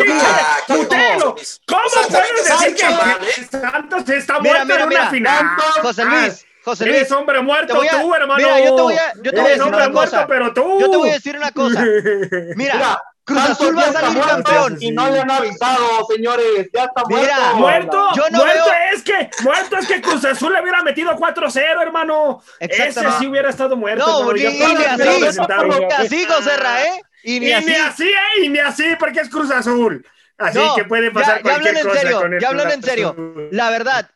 [0.00, 1.18] Ah.
[1.34, 1.60] Luis.
[1.66, 3.48] ¿Cómo puedes decir que ¿eh?
[3.60, 5.46] Santos está muerto en una final?
[5.82, 8.36] José Ah, Luis, José Luis, Eres hombre muerto a- tú, hermano.
[8.42, 10.26] mira, yo te voy a- yo te voy a Eres decir hombre una muerto, cosa.
[10.26, 10.80] pero tú.
[10.80, 11.80] yo te voy a decir una cosa.
[11.82, 14.76] Mira, Mira, Cruz Azul va ya a salir muerto campeón.
[14.80, 16.68] Y no le han avisado, señores.
[16.72, 17.96] Ya está Mira, muerto.
[17.96, 21.10] Muerto, Yo no muerto veo- es que, muerto es que Cruz Azul le hubiera metido
[21.16, 22.42] 4-0, hermano.
[22.60, 24.06] Ese sí hubiera estado muerto.
[24.06, 27.00] No, hermano, ni, ya ni así, así, José Ra, ¿eh?
[27.22, 27.66] Y Y ni así.
[27.66, 28.44] ni así, ¿eh?
[28.44, 30.06] Y ni así, porque es Cruz Azul.
[30.36, 32.48] Así No, que puede ya- pasar ya cualquier hablan en cosa serio, con el ya
[32.48, 33.16] hablan en serio.
[33.52, 34.10] La verdad,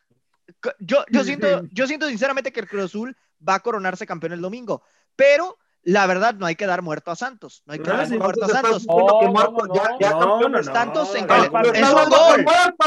[0.79, 3.17] yo, yo, siento, yo siento sinceramente que el Cruz Azul
[3.47, 4.83] va a coronarse campeón el domingo,
[5.15, 5.57] pero
[5.91, 8.49] la verdad no hay que dar muerto a Santos, no hay que dar muerto a
[8.49, 8.81] Santos.
[8.83, 9.99] estás diciendo que No, muerto, no, ya, no.
[9.99, 10.73] ya No, campeón no, de no.
[10.73, 11.73] Santos en No, cal- Lo partido.
[11.73, 12.85] es un gol, muerto,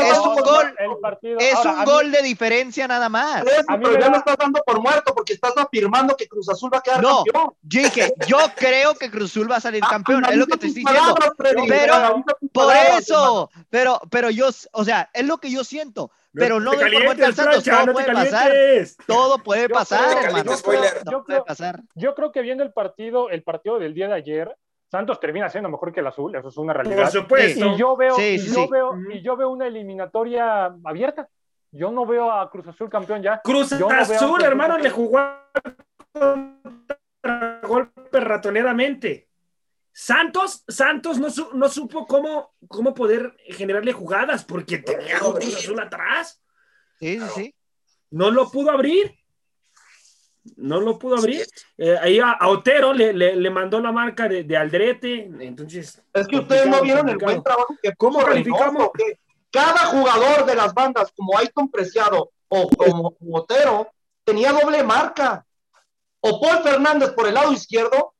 [0.00, 0.74] Es un gol.
[1.40, 3.42] es ahora, un mí- gol de diferencia nada más.
[3.42, 6.16] Por eso, A mí pero ya da- lo estás dando por muerto porque estás afirmando
[6.16, 7.54] que Cruz Azul va a quedar No, campeón.
[7.62, 10.56] yo dije, yo creo que Cruz Azul va a salir Ah, campeón, es lo que
[10.56, 11.14] te estoy diciendo.
[11.14, 15.64] palabras, Freddy, Pero, Por palabras, eso, pero, pero yo, o sea, es lo que yo
[15.64, 18.52] siento, pero no doy por calientes, Santos, todo no puede pasar,
[19.06, 20.92] todo puede Yo pasar, hermano, yo creo- spoiler.
[21.04, 21.80] todo yo puede creo- pasar.
[21.94, 24.56] Yo creo que viendo el partido, el partido del día de ayer,
[24.90, 27.10] Santos termina siendo mejor que el azul, eso es una Por realidad.
[27.10, 27.66] supuesto.
[27.66, 28.68] Y yo veo, Sí, y yo sí.
[28.70, 31.28] veo, y yo veo una eliminatoria abierta.
[31.70, 33.42] Yo no veo a Cruz Azul campeón ya.
[33.44, 34.82] Cruz Yo Azul, Cruz hermano, Azul.
[34.84, 35.20] le jugó
[36.14, 39.27] contra golpe ratoneramente.
[40.00, 45.32] Santos, Santos no, su- no supo cómo, cómo poder generarle jugadas porque tenía a un
[45.34, 46.40] Cruz Azul atrás.
[47.00, 47.54] Sí, sí, sí.
[48.10, 49.18] No lo pudo abrir.
[50.54, 51.44] No lo pudo abrir.
[51.76, 55.30] Eh, ahí a, Otero le, le, mandó la marca de, de Aldrete.
[55.40, 56.00] Entonces.
[56.14, 58.90] Es que ustedes no vieron el buen trabajo que ¿Cómo calificamos?
[59.50, 63.90] cada jugador de las bandas, como Aiton Preciado o como Otero,
[64.22, 65.44] tenía doble marca.
[66.20, 68.14] O Paul Fernández por el lado izquierdo.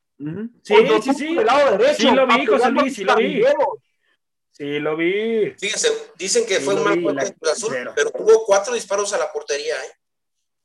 [0.63, 1.27] Sí, sí, sí.
[1.35, 2.01] Por el lado derecho.
[2.01, 3.43] Sí, lo vi, José Luis, sí lo vi.
[4.51, 5.51] Sí, lo vi.
[5.57, 9.75] Fíjense, dicen que fue un mal golpe Azul, pero tuvo cuatro disparos a la portería,
[9.75, 9.91] ¿eh?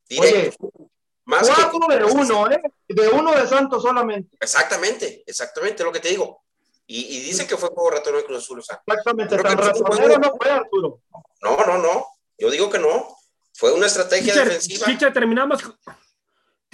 [0.08, 0.66] Directo.
[0.66, 0.88] Oye,
[1.26, 2.60] más cuatro de uno, ¿eh?
[2.88, 4.36] De uno de Santos solamente.
[4.40, 6.42] Exactamente, exactamente lo que te digo.
[6.86, 8.58] Y, y dicen que fue juego ratón de Cruz Azul.
[8.58, 11.00] O sea, exactamente, tan ratonero no fue Arturo.
[11.40, 12.06] No, no, no.
[12.36, 13.16] Yo digo que no.
[13.54, 14.86] Fue una estrategia defensiva.
[14.86, 15.62] Teacher, terminamos,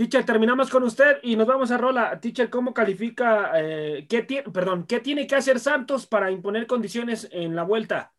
[0.00, 2.18] teacher, terminamos con usted y nos vamos a Rola.
[2.18, 7.54] Teacher, ¿cómo califica, eh, qué, perdón, qué tiene que hacer Santos para imponer condiciones en
[7.54, 8.14] la vuelta?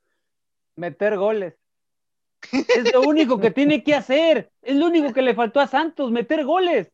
[0.75, 1.55] Meter goles.
[2.51, 4.51] Es lo único que tiene que hacer.
[4.61, 6.91] Es lo único que le faltó a Santos, meter goles.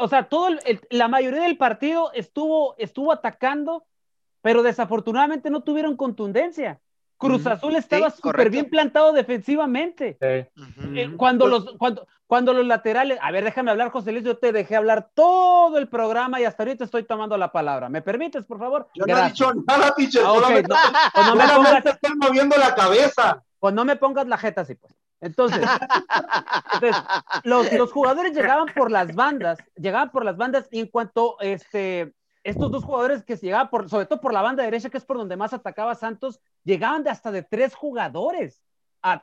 [0.00, 0.48] o sea, todo
[0.90, 3.86] la mayoría del partido estuvo, estuvo atacando,
[4.42, 6.80] pero desafortunadamente no tuvieron contundencia.
[7.16, 10.16] Cruz Azul estaba súper bien plantado defensivamente.
[10.20, 10.50] Eh,
[11.16, 14.76] cuando, los, cuando, cuando los laterales, a ver, déjame hablar, José Luis, yo te dejé
[14.76, 17.88] hablar todo el programa y hasta ahorita estoy tomando la palabra.
[17.88, 18.88] ¿Me permites, por favor?
[18.94, 20.74] Yo no he dicho nada, teacher, ah, solamente,
[21.14, 23.42] no, me pongas, estoy moviendo la cabeza.
[23.58, 24.94] Pues no me pongas la jeta así, pues.
[25.20, 25.66] Entonces,
[26.74, 27.02] entonces
[27.44, 32.12] los, los, jugadores llegaban por las bandas, llegaban por las bandas y en cuanto este,
[32.46, 35.18] estos dos jugadores que llegaban, por, sobre todo por la banda derecha, que es por
[35.18, 38.62] donde más atacaba Santos, llegaban de hasta de tres jugadores
[39.02, 39.20] a,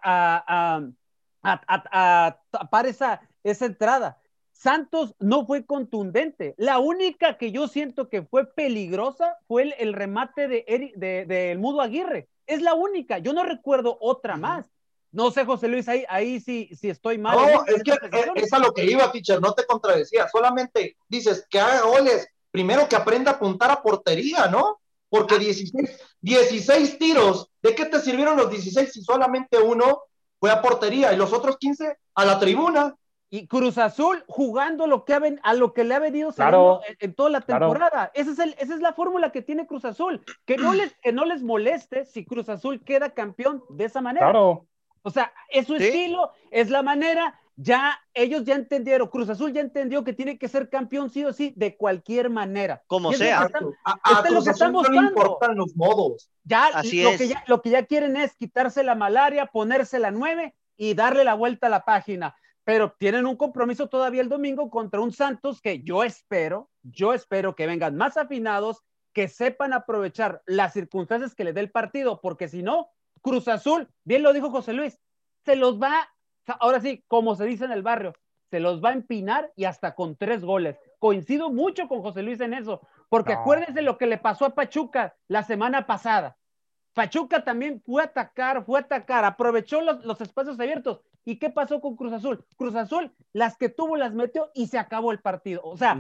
[1.42, 4.20] a, a, tapar esa, esa entrada.
[4.52, 6.54] Santos no fue contundente.
[6.58, 11.82] La única que yo siento que fue peligrosa fue el, remate de, Eric, de, Mudo
[11.82, 12.30] Aguirre.
[12.46, 13.18] Es la única.
[13.20, 14.70] Yo no recuerdo otra más.
[15.12, 17.38] No sé, José Luis, ahí, ahí sí, sí estoy mal.
[17.38, 17.94] No, es que
[18.36, 20.28] es a lo que iba, teacher, no te contradecía.
[20.28, 24.80] Solamente dices que haga goles primero que aprenda a apuntar a portería, ¿no?
[25.10, 26.06] Porque 16, ah.
[26.22, 30.04] 16 tiros, ¿de qué te sirvieron los 16 si solamente uno
[30.40, 32.96] fue a portería y los otros 15 a la tribuna?
[33.32, 37.32] Y Cruz Azul jugando lo que a lo que le ha venido claro, en, toda
[37.32, 38.12] la temporada.
[38.14, 40.24] Esa, es el, esa es la fórmula que tiene Cruz Azul.
[40.46, 44.30] Que no, les, que no les moleste si Cruz Azul queda campeón de esa manera.
[44.30, 44.68] Claro.
[45.02, 49.62] O sea, es su estilo, es la manera, ya ellos ya entendieron, Cruz Azul ya
[49.62, 52.84] entendió que tiene que ser campeón sí o sí, de cualquier manera.
[52.88, 53.50] Como sea.
[53.84, 56.30] a, Cruz Azul no le importan los modos.
[56.44, 60.12] Ya Así lo, Que ya, lo que ya quieren es quitarse la malaria, ponerse la
[60.12, 62.36] nueve y darle la vuelta a la página.
[62.64, 67.56] Pero tienen un compromiso todavía el domingo contra un Santos que yo espero, yo espero
[67.56, 72.48] que vengan más afinados, que sepan aprovechar las circunstancias que le dé el partido, porque
[72.48, 72.90] si no,
[73.22, 75.00] Cruz Azul, bien lo dijo José Luis,
[75.46, 76.10] se los va
[76.60, 78.14] ahora sí, como se dice en el barrio,
[78.50, 80.78] se los va a empinar y hasta con tres goles.
[81.00, 85.16] Coincido mucho con José Luis en eso, porque acuérdense lo que le pasó a Pachuca
[85.28, 86.38] la semana pasada.
[86.94, 91.02] Pachuca también fue a atacar, fue a atacar, aprovechó los, espacios abiertos.
[91.26, 92.46] ¿Y qué pasó con Cruz Azul?
[92.56, 95.62] Cruz Azul, las que tuvo las metió y se acabó el partido.
[95.64, 96.00] O sea,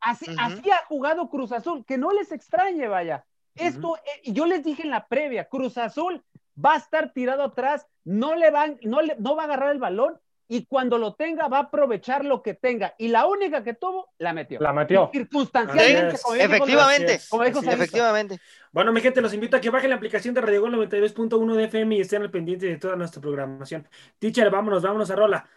[0.00, 3.26] así, así, ha jugado Cruz Azul, que no les extrañe, vaya.
[3.56, 6.24] Esto, eh, yo les dije en la previa, Cruz Azul
[6.64, 9.78] va a estar tirado atrás, no le van, no, le, no va a agarrar el
[9.78, 10.18] balón
[10.52, 12.94] y cuando lo tenga va a aprovechar lo que tenga.
[12.98, 14.58] Y la única que tuvo, la metió.
[14.58, 15.08] La metió.
[15.12, 16.16] Circunstancialmente.
[16.40, 17.20] efectivamente.
[17.70, 18.40] efectivamente.
[18.72, 21.64] Bueno, mi gente, los invito a que bajen la aplicación de Radio Gol 92.1 de
[21.64, 23.86] FM y estén al pendiente de toda nuestra programación.
[24.18, 25.48] Teacher, vámonos, vámonos a Rola.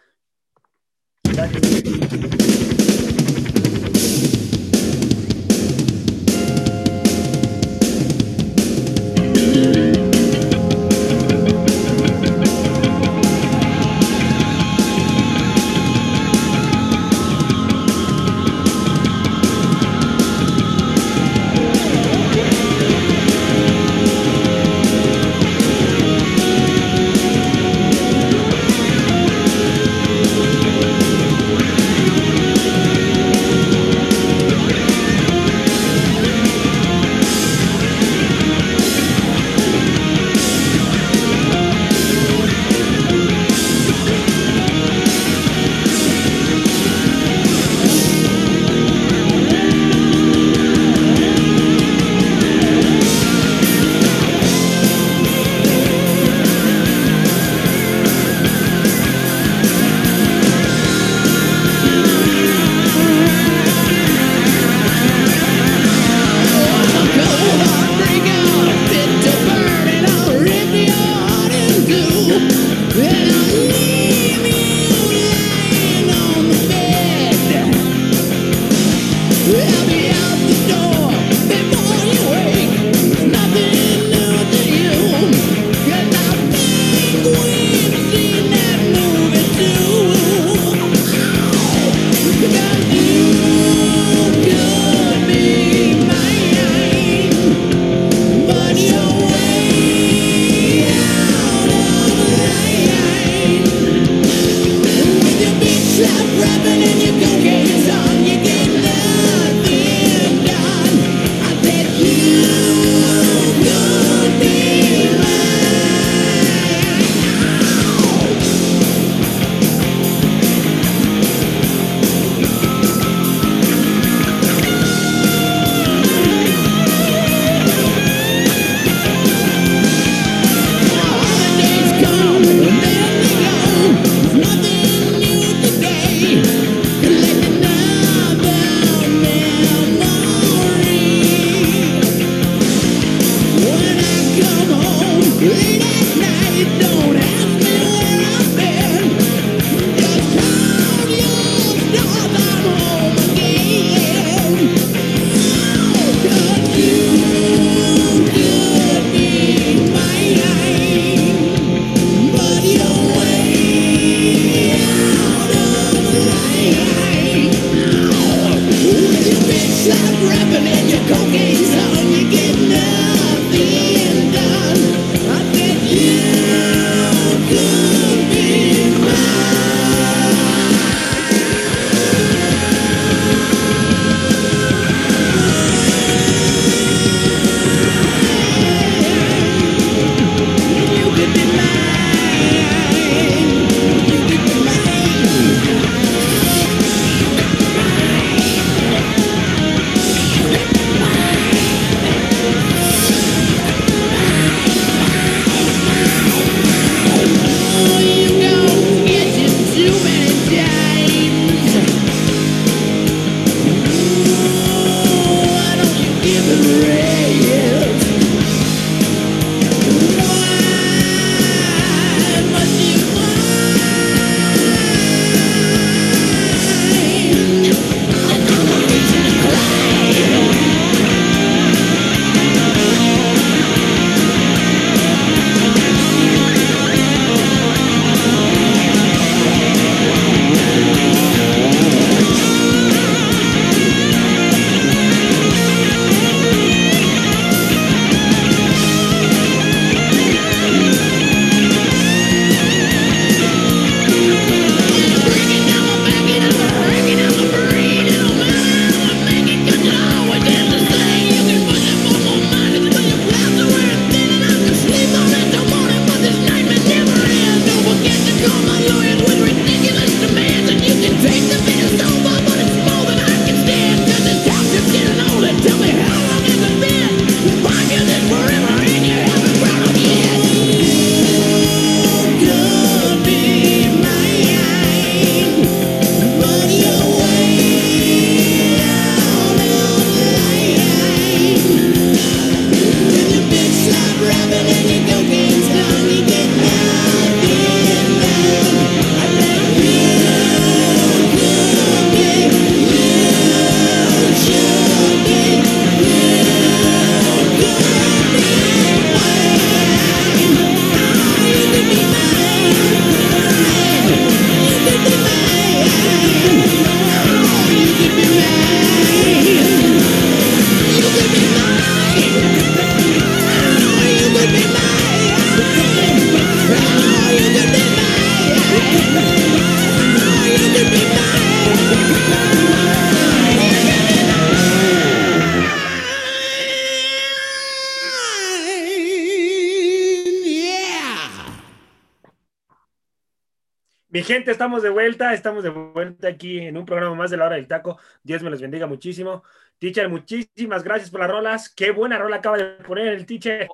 [344.22, 347.56] Gente, estamos de vuelta, estamos de vuelta aquí en un programa más de la hora
[347.56, 347.98] del taco.
[348.22, 349.42] Dios me los bendiga muchísimo.
[349.78, 351.68] Teacher, muchísimas gracias por las rolas.
[351.74, 353.68] Qué buena rola acaba de poner el teacher.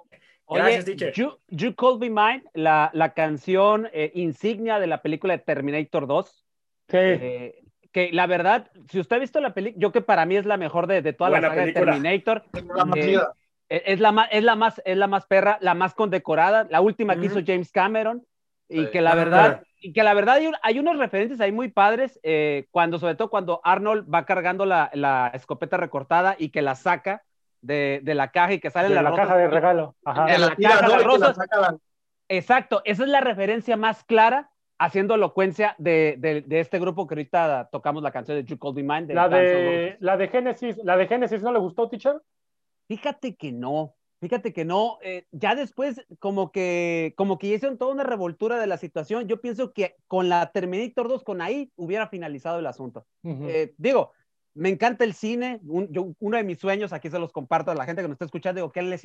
[0.48, 1.12] Gracias, teacher.
[1.12, 6.06] You, you Called Me Mine, la, la canción eh, insignia de la película de Terminator
[6.06, 6.46] 2.
[6.88, 6.96] Sí.
[6.96, 7.62] Eh,
[7.92, 10.56] que la verdad, si usted ha visto la película, yo que para mí es la
[10.56, 11.84] mejor de, de toda Buena la saga película.
[11.86, 12.44] de Terminator.
[12.76, 13.18] La más Eh.
[13.68, 16.80] Es es la, más, es, la más, es la más perra, la más condecorada, la
[16.80, 18.26] última que hizo James Cameron.
[18.70, 18.90] Y Sí.
[18.92, 22.20] que la verdad, y que la verdad hay, un- hay unos referentes ahí muy padres,
[22.22, 26.76] eh, cuando, sobre todo cuando Arnold va cargando la, la escopeta recortada y que la
[26.76, 27.22] saca
[27.62, 29.96] de, de la caja y que sale De la la caja de regalo.
[30.04, 30.26] Ajá.
[30.28, 30.88] En Que la tira, caja, ¿no?
[30.96, 31.36] las rosas.
[31.36, 31.76] la-
[32.28, 37.14] Exacto, esa es la referencia más clara haciendo elocuencia de, de, de este grupo que
[37.14, 39.06] ahorita tocamos la canción de You Called Me Mine.
[39.08, 42.20] de La de, la de Génesis, la de Génesis, ¿no le gustó, teacher?
[42.88, 44.98] Fíjate que no, fíjate que no.
[45.02, 49.26] eh, ya después, como que, como que hicieron toda una revoltura de la situación.
[49.28, 53.06] Yo pienso que con la Terminator 2, con ahí, hubiera finalizado el asunto.
[53.22, 53.48] Ujú.
[53.48, 54.12] Eh, digo,
[54.54, 55.60] me encanta el cine.
[55.64, 58.16] un- yo- uno de mis sueños, aquí se los comparto a la gente que nos
[58.16, 59.02] está escuchando, digo, ¿qué les,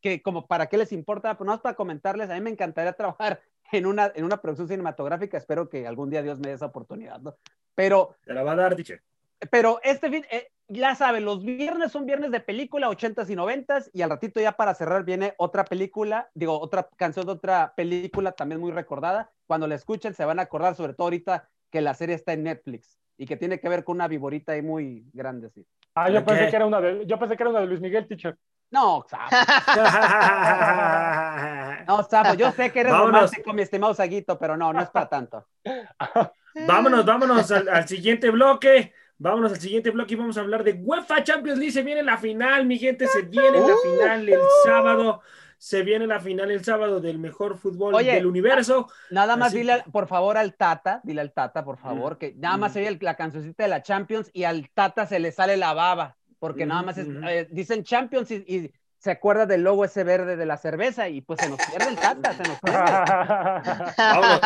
[0.00, 1.36] qué- como para qué les importa?
[1.36, 3.40] Pues no para comentarles, a mí me encantaría trabajar
[3.72, 5.36] en una, en una producción cinematográfica.
[5.38, 7.36] Espero que algún día Dios me dé esa oportunidad, ¿no?
[7.74, 9.02] Pero Te la va a dar, teacher.
[9.50, 13.90] Pero este fin, eh, ya saben, los viernes son viernes de película, 80s y 90s,
[13.92, 18.32] y al ratito ya para cerrar viene otra película, digo, otra canción de otra película
[18.32, 19.30] también muy recordada.
[19.46, 22.44] Cuando la escuchen se van a acordar, sobre todo ahorita que la serie está en
[22.44, 25.66] Netflix y que tiene que ver con una viborita ahí muy grande, sí.
[25.94, 28.06] Ah, yo pensé que era una de, yo pensé que era una de Luis Miguel,
[28.06, 28.36] teacher.
[28.68, 29.30] No, Zafo,
[31.86, 33.30] no, Zafo, yo sé que eres Vámonos.
[33.30, 35.46] romántico, mi estimado Saguito, pero no, no es para tanto.
[36.66, 38.92] vámonos, vámonos al, al siguiente bloque.
[39.18, 41.72] Vámonos al siguiente bloque y vamos a hablar de UEFA Champions League.
[41.72, 43.06] Se viene la final, mi gente.
[43.06, 45.22] Se viene la final el sábado.
[45.58, 48.88] Se viene la final el sábado del mejor fútbol Oye, del universo.
[49.10, 52.34] Nada más Así dile, por favor, al Tata, dile al Tata, por favor, Mm, que
[52.36, 52.74] nada más mm.
[52.74, 56.14] se el- la cancioncita de la Champions y al Tata se le sale la baba,
[56.38, 57.24] porque nada Mm, más es- mm.
[57.24, 61.22] eh, dicen Champions y, y se acuerda del logo ese verde de la cerveza y
[61.22, 62.80] pues se nos pierde el Tata, se nos pierde.
[63.96, 64.40] Vámonos.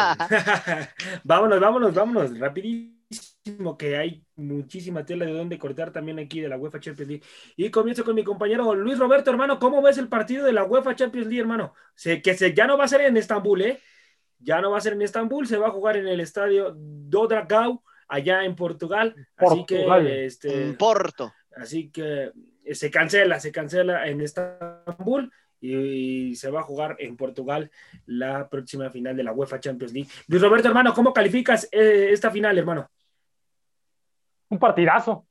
[1.24, 2.38] vámonos, vámonos, vámonos.
[3.78, 7.24] Que hay muchísima tela de dónde cortar también aquí de la UEFA Champions League.
[7.56, 9.58] Y comienzo con mi compañero Luis Roberto, hermano.
[9.58, 11.72] ¿Cómo ves el partido de la UEFA Champions League, hermano?
[11.94, 13.78] Se, que se, ya no va a ser en Estambul, ¿eh?
[14.38, 17.82] Ya no va a ser en Estambul, se va a jugar en el estadio Dodragao,
[18.08, 19.14] allá en Portugal.
[19.36, 20.06] Así Portugal.
[20.06, 21.32] que, este, En Porto.
[21.56, 22.32] Así que
[22.64, 25.76] eh, se cancela, se cancela en Estambul y,
[26.30, 27.70] y se va a jugar en Portugal
[28.04, 30.10] la próxima final de la UEFA Champions League.
[30.28, 32.90] Luis Roberto, hermano, ¿cómo calificas eh, esta final, hermano?
[34.50, 35.24] Un partidazo,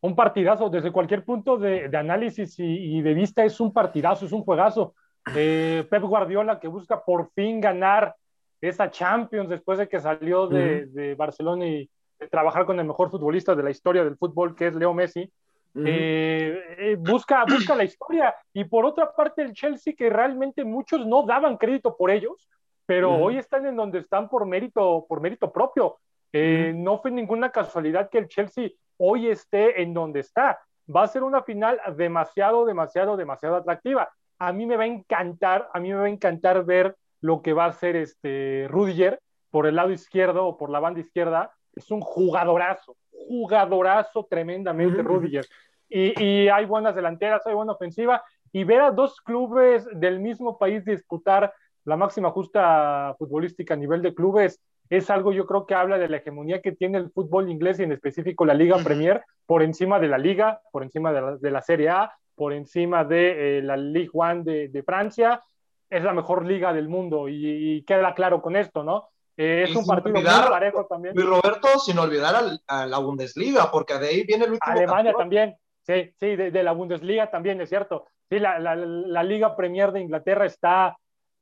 [0.00, 4.26] un partidazo desde cualquier punto de, de análisis y, y de vista es un partidazo,
[4.26, 4.94] es un juegazo.
[5.36, 8.16] Eh, Pep Guardiola que busca por fin ganar
[8.60, 13.10] esa Champions después de que salió de, de Barcelona y de trabajar con el mejor
[13.10, 15.30] futbolista de la historia del fútbol que es Leo Messi.
[15.74, 18.34] Eh, eh, busca, busca la historia.
[18.52, 22.48] Y por otra parte, el Chelsea, que realmente muchos no daban crédito por ellos,
[22.84, 25.98] pero hoy están en donde están por mérito, por mérito propio.
[26.32, 30.60] Eh, No fue ninguna casualidad que el Chelsea hoy esté en donde está.
[30.94, 34.10] Va a ser una final demasiado, demasiado, demasiado atractiva.
[34.38, 37.52] A mí me va a encantar, a mí me va a encantar ver lo que
[37.52, 39.20] va a hacer este Rudiger
[39.50, 41.52] por el lado izquierdo o por la banda izquierda.
[41.74, 45.02] Es un jugadorazo, jugadorazo tremendamente.
[45.02, 45.46] Rudiger.
[45.88, 48.22] Y, y hay buenas delanteras, hay buena ofensiva.
[48.50, 51.52] Y ver a dos clubes del mismo país disputar
[51.84, 54.60] la máxima justa futbolística a nivel de clubes
[54.90, 57.84] es algo yo creo que habla de la hegemonía que tiene el fútbol inglés y
[57.84, 61.50] en específico la Liga Premier por encima de la Liga, por encima de la, de
[61.50, 65.40] la Serie A, por encima de eh, la Ligue 1 de, de, Francia.
[65.88, 69.08] Es la mejor liga del mundo y, y queda claro con esto, ¿no?
[69.36, 71.14] Eh, es Y un partido olvidar, muy parejo también.
[71.14, 75.12] Luis Roberto, sin olvidar al- a, la Bundesliga, porque de ahí viene el último Alemania
[75.12, 75.16] campeón.
[75.16, 78.06] también, sí, sí, de, de la Bundesliga también, es cierto.
[78.30, 80.96] Sí, la, la, la Liga Premier de Inglaterra está,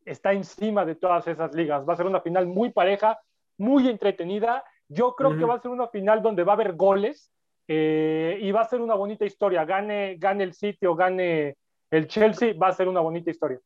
[0.05, 1.88] está encima de todas esas ligas.
[1.88, 3.18] Va a ser una final muy pareja,
[3.61, 4.64] muy entretenida.
[4.88, 7.30] Yo creo que va a ser una final donde va a haber goles
[7.68, 9.64] eh, y va a ser una bonita historia.
[9.64, 11.56] Gane, gane el sitio, gane
[11.90, 13.61] el Chelsea, va a ser una bonita historia.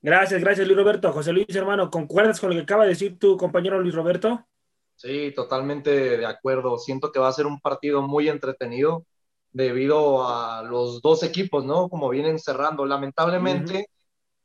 [0.00, 1.12] Gracias, gracias, Luis Roberto.
[1.12, 4.46] José Luis, hermano, ¿concuerdas con lo que acaba de decir tu compañero Luis Roberto?
[4.94, 6.78] Sí, totalmente de acuerdo.
[6.78, 9.04] Siento que va a ser un partido muy entretenido
[9.50, 11.88] debido a los dos equipos, ¿no?
[11.88, 12.86] Como vienen cerrando.
[12.86, 13.88] Lamentablemente,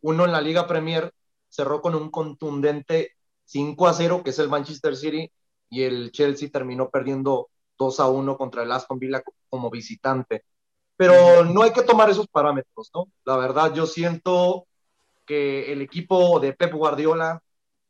[0.01, 1.13] uno en la Liga Premier
[1.47, 3.11] cerró con un contundente
[3.51, 5.29] 5 a 0, que es el Manchester City,
[5.69, 10.45] y el Chelsea terminó perdiendo 2 a 1 contra el Aston Villa como visitante.
[10.95, 13.07] Pero no hay que tomar esos parámetros, ¿no?
[13.25, 14.67] La verdad, yo siento
[15.25, 17.41] que el equipo de Pep Guardiola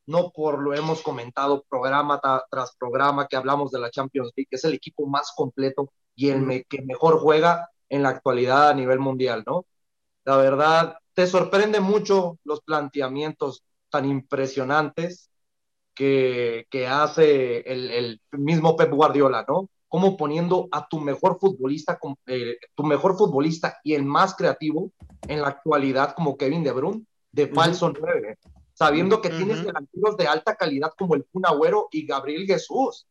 [0.08, 4.64] no por lo hemos comentado programa tras programa que hablamos de la Champions League, es
[4.66, 9.44] el equipo más completo y el que mejor juega en la actualidad a nivel mundial,
[9.46, 9.66] ¿no?
[10.26, 15.31] La verdad, te sorprende mucho los planteamientos tan impresionantes
[15.94, 19.70] que, que hace el, el, mismo Pep Guardiola, ¿no?
[19.88, 24.92] Como poniendo a tu mejor futbolista, eh, tu mejor futbolista y el más creativo
[25.28, 28.38] en la actualidad como Kevin De Bruyne de falso 9,
[28.74, 33.08] sabiendo que tienes delanteros de alta calidad como el Kun Agüero y Gabriel Jesús.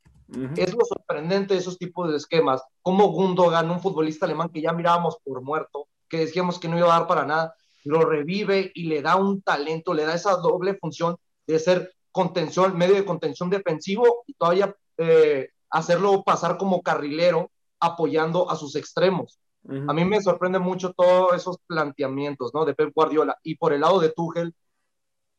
[0.56, 2.62] Es lo sorprendente de esos tipos de esquemas.
[2.82, 6.94] Como Gundogan, un futbolista alemán que ya mirábamos por muerto, que decíamos que no iba
[6.94, 7.54] a dar para nada,
[7.84, 11.16] lo revive y le da un talento, le da esa doble función
[11.46, 18.50] de ser contención, medio de contención defensivo y todavía eh, hacerlo pasar como carrilero apoyando
[18.50, 19.38] a sus extremos.
[19.68, 22.64] A mí me sorprende mucho todos esos planteamientos, ¿no?
[22.64, 23.38] De Pep Guardiola.
[23.42, 24.54] Y por el lado de Tuchel,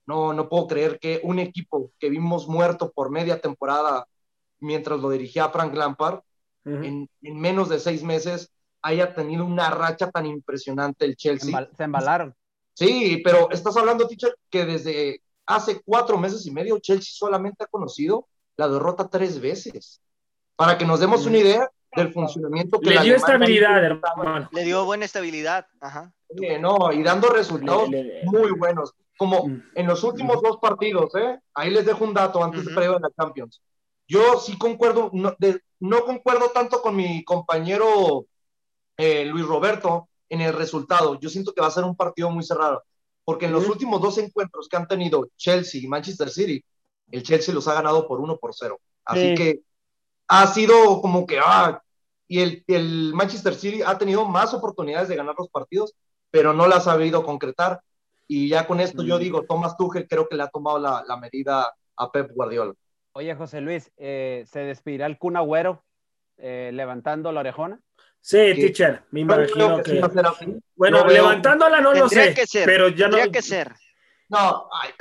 [0.06, 4.06] no, no puedo creer que un equipo que vimos muerto por media temporada
[4.60, 6.20] mientras lo dirigía Frank Lampard,
[6.64, 8.52] en, menos de seis meses
[8.84, 11.70] haya tenido una racha tan impresionante el Chelsea.
[11.76, 12.36] Se embalaron.
[12.74, 15.22] Sí, pero estás hablando, teacher, que desde
[15.56, 18.28] hace cuatro meses y medio Chelsea solamente ha conocido
[18.58, 20.02] la derrota tres veces.
[20.56, 24.49] Para que nos demos una idea del funcionamiento que le dio estabilidad, hermano.
[24.52, 26.14] Le dio buena estabilidad, ajá.
[26.60, 29.64] no, y dando resultados muy buenos, como mm.
[29.76, 31.39] en los últimos dos partidos, ¿eh?
[31.54, 32.93] Ahí les dejo un dato antes de -huh.
[32.93, 33.62] de la Champions.
[34.08, 35.36] Yo sí concuerdo, no,
[35.80, 38.26] no concuerdo tanto con mi compañero
[38.97, 41.20] eh, Luis Roberto en el resultado.
[41.20, 42.84] Yo siento que va a ser un partido muy cerrado,
[43.24, 46.64] porque en los últimos dos encuentros que han tenido Chelsea y Manchester City,
[47.12, 48.80] el Chelsea los ha ganado por uno por cero.
[49.06, 49.62] Así que
[50.28, 51.82] ha sido como que, ah,
[52.28, 55.94] y el, el, Manchester City ha tenido más oportunidades de ganar los partidos,
[56.30, 57.82] pero no las ha sabido concretar.
[58.28, 61.18] Y ya con esto yo digo, Thomas Tuchel creo que le ha tomado la, la
[61.18, 62.74] medida a Pep Guardiola.
[63.14, 65.84] Oye, José Luis, eh, ¿se despedirá el Kun Agüero
[66.38, 67.82] eh, levantando la orejona?
[68.22, 70.02] Sí, teacher, me imagino que...
[70.76, 73.18] Bueno, levantándola no lo sé, que ser, pero ya no...
[73.18, 73.74] Tendría que ser.
[74.30, 74.92] No, ay,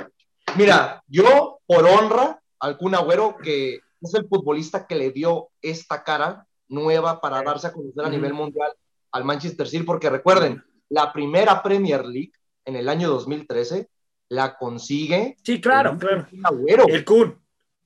[0.57, 6.03] mira, yo por honra al Kun Agüero, que es el futbolista que le dio esta
[6.03, 8.71] cara nueva para darse a conocer a nivel mundial
[9.11, 12.33] al Manchester City, porque recuerden, la primera Premier League
[12.65, 13.89] en el año 2013
[14.29, 15.37] la consigue.
[15.43, 16.27] Sí, claro, el claro.
[16.43, 16.85] Agüero.
[16.87, 17.37] El Kun.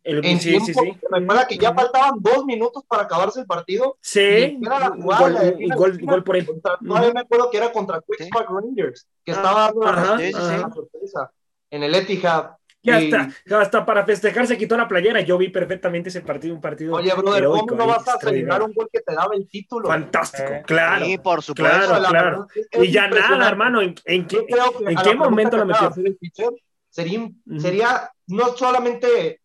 [0.05, 0.99] El, en sí, tiempo, sí, sí.
[1.11, 3.97] recuerda que ya faltaban dos minutos para acabarse el partido.
[4.01, 6.45] Sí, y era la jugada, gol, y gol, gol, por ahí.
[6.45, 10.17] Contra, todavía me acuerdo que era contra Queen's Park Rangers, que estaba dando la, Ajá,
[10.17, 11.31] la sorpresa
[11.71, 12.51] en el Etihad.
[12.81, 15.19] Y Y- hasta, hasta para festejar se quitó la playera.
[15.21, 16.93] Yo vi perfectamente ese partido, un partido.
[16.93, 19.87] Oye, brother, heroico ¿cómo no vas a celebrar un gol que te daba el título?
[19.87, 21.05] Fantástico, Eh, claro.
[21.05, 21.77] Sí, por supuesto.
[21.79, 22.47] Claro, La claro.
[22.53, 23.81] es Y ya nada, hermano.
[23.81, 24.55] ¿En, en qué, en qué
[24.95, 25.81] la momento lo metió?
[25.81, 26.49] de hacer el pitcher,
[26.89, 27.59] sería, Ujú.
[27.59, 29.41] sería no solamente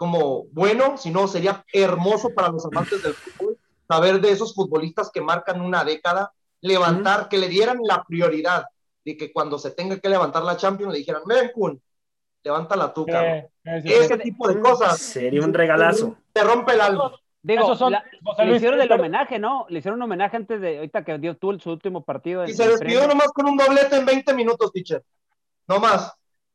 [0.00, 5.20] como bueno, sino sería hermoso para los amantes del fútbol saber de esos futbolistas que
[5.20, 6.32] marcan una década,
[6.62, 8.64] levantar, que le dieran la prioridad
[9.04, 11.82] de que cuando se tenga que levantar la Champions le dijeran, ven, Kun,
[12.42, 13.30] levántala tú, cabrón.
[13.30, 14.20] Eh, eh, sí, Ese sí.
[14.22, 16.16] tipo de cosas Sería un regalazo.
[16.32, 17.12] te rompe el alma.
[17.42, 18.04] Digo, Esos son- la-
[18.38, 19.66] le hicieron el homenaje, ¿no?
[19.68, 22.42] Le hicieron un homenaje antes de, ahorita que dio tú su último partido.
[22.44, 23.08] en- Y se despidió Premier.
[23.10, 25.02] nomás con un doblete en 20 minutos, teacher.
[25.68, 26.10] No más.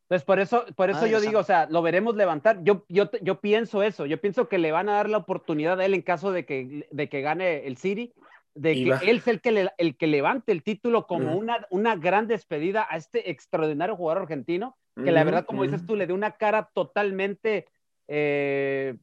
[0.06, 2.64] Entonces, por eso, por eso Madre yo digo, o sea, lo veremos levantar.
[2.64, 4.06] Yo, yo, yo pienso eso.
[4.06, 6.88] Yo pienso que le van a dar la oportunidad a él en caso de que,
[6.92, 8.14] de que gane el City,
[8.54, 8.98] de Y que va.
[9.00, 12.86] él sea el que, le- el que levante el título como una, una gran despedida
[12.90, 16.70] a este extraordinario jugador argentino, que la verdad, como dices tú, le dio una cara
[16.74, 17.66] totalmente,
[18.08, 18.96] eh,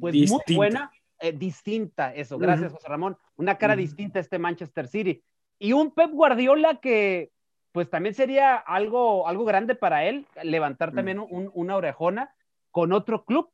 [0.00, 0.90] pues muy buena,
[1.20, 2.36] eh, distinta, eso.
[2.36, 2.72] Gracias.
[2.72, 3.16] José Ramón.
[3.36, 5.22] Una cara distinta a este Manchester City.
[5.58, 7.30] Y un Pep Guardiola que,
[7.72, 12.34] pues también sería algo, algo grande para él, levantar también un- una orejona
[12.70, 13.50] con otro club.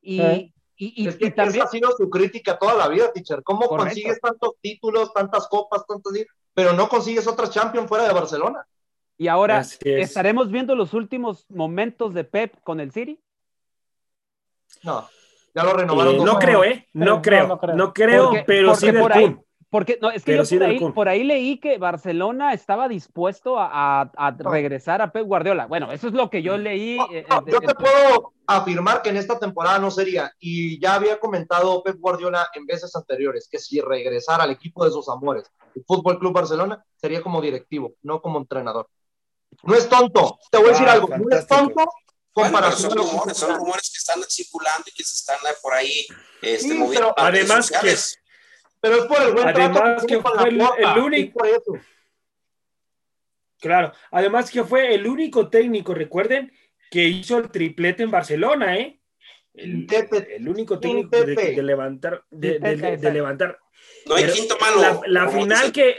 [0.00, 0.54] Y, Sí.
[0.76, 3.42] y, y- es que y también, esa ha sido su crítica toda la vida, teacher.
[3.42, 3.84] ¿Cómo Correcto.
[3.86, 6.12] consigues tantos títulos, tantas copas, tantos
[6.52, 8.66] pero no consigues otras Champions fuera de Barcelona?
[9.16, 9.78] y ahora, es.
[9.84, 13.20] ¿estaremos viendo los últimos momentos de Pep con el City?
[14.82, 15.08] No,
[15.54, 16.16] ya lo renovaron.
[16.16, 16.88] Eh, no creo, ¿eh?
[16.92, 17.46] No, No creo.
[17.46, 17.76] no creo.
[17.76, 19.36] No creo, Porque- pero porque sí del por ahí-.
[19.74, 23.58] Porque no, es que yo sí por, ahí, por ahí leí que Barcelona estaba dispuesto
[23.58, 25.66] a, a- a regresar a Pep Guardiola.
[25.66, 26.96] Bueno, eso es lo que yo leí.
[26.96, 30.32] No, eh, no, eh, yo eh, te puedo afirmar que en esta temporada no sería,
[30.38, 34.92] y ya había comentado Pep Guardiola en veces anteriores, que si regresara al equipo de
[34.92, 38.88] sus amores, el Fútbol Club Barcelona, sería como directivo, no como entrenador.
[39.64, 41.74] No es tonto, te voy a decir Ah, algo, no es fantástico.
[41.74, 41.90] tonto
[42.36, 46.06] Bueno, son rumores, son rumores que están circulando y que se están por ahí
[46.42, 47.12] este, Sí, moviendo.
[47.12, 48.18] pero además que- sociales.
[48.84, 50.60] Pero es por el buen Además trato que fue el-
[51.00, 51.86] único- es por eso.
[53.58, 56.52] Claro, además que fue el único técnico, recuerden,
[56.90, 59.00] que hizo el triplete en Barcelona, ¿eh?
[59.54, 59.86] El,
[60.36, 63.58] el único técnico de, de, levantar, de, de, levantar.
[64.04, 65.00] No hay quinto malo.
[65.06, 65.96] La, la final que,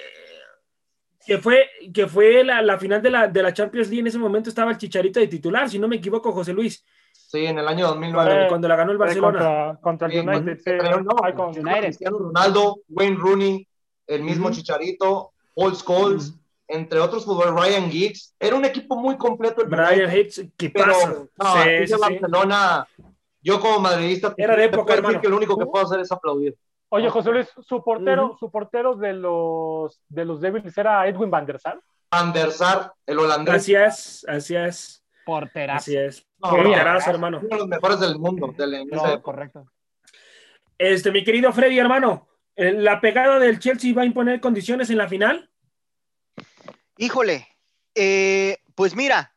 [1.26, 4.20] que fue, que fue la, la final de la, de la Champions League en ese
[4.20, 6.86] momento estaba el Chicharito de titular, si no me equivoco, José Luis.
[7.16, 8.46] Sí, en el año 2009.
[8.46, 9.40] Eh, cuando la ganó el Barcelona.
[9.40, 10.58] Contra, contra el United.
[10.58, 13.68] Sí, pero no, con Cristiano Ronaldo, Wayne Rooney,
[14.08, 14.56] el mismo uh -huh.
[14.56, 16.40] Chicharito, Paul Scholes, uh -huh.
[16.68, 18.36] entre otros jugadores, Ryan Giggs.
[18.40, 19.64] Era un equipo muy completo.
[19.64, 21.14] El Ryan Giggs, ¿qué pero, pasa?
[21.38, 22.88] No, sí, sí, Barcelona,
[23.42, 26.56] yo como madridista, Era de época, decir que lo único que puedo hacer es aplaudir.
[26.90, 28.40] Oye, José Luis, su portero, uh -huh.
[28.40, 31.80] su portero de los de los Devils era Edwin van der Sar.
[32.12, 33.56] Van der Sar, el holandés.
[33.56, 35.05] Así es, así es.
[35.26, 35.78] Porterazo.
[35.78, 36.26] Así es.
[36.38, 37.40] No, Porterazo, hermano.
[37.40, 38.54] Uno de los mejores del mundo.
[38.58, 39.66] De la, no, correcto.
[40.78, 44.98] Este, mi querido Freddy, hermano, eh, ¿la pegada del Chelsea va a imponer condiciones en
[44.98, 45.50] la final?
[46.98, 47.48] Híjole,
[47.94, 49.36] eh, pues mira,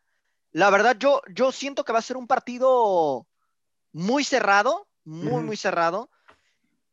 [0.52, 3.26] la verdad yo, yo siento que va a ser un partido
[3.92, 5.44] muy cerrado, muy, uh -huh.
[5.44, 6.10] muy cerrado.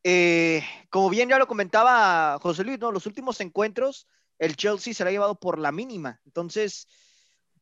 [0.04, 2.92] Eh, como bien ya lo comentaba José Luis, ¿no?
[2.92, 6.22] Los últimos encuentros, el Chelsea se la ha llevado por la mínima.
[6.26, 6.88] Entonces,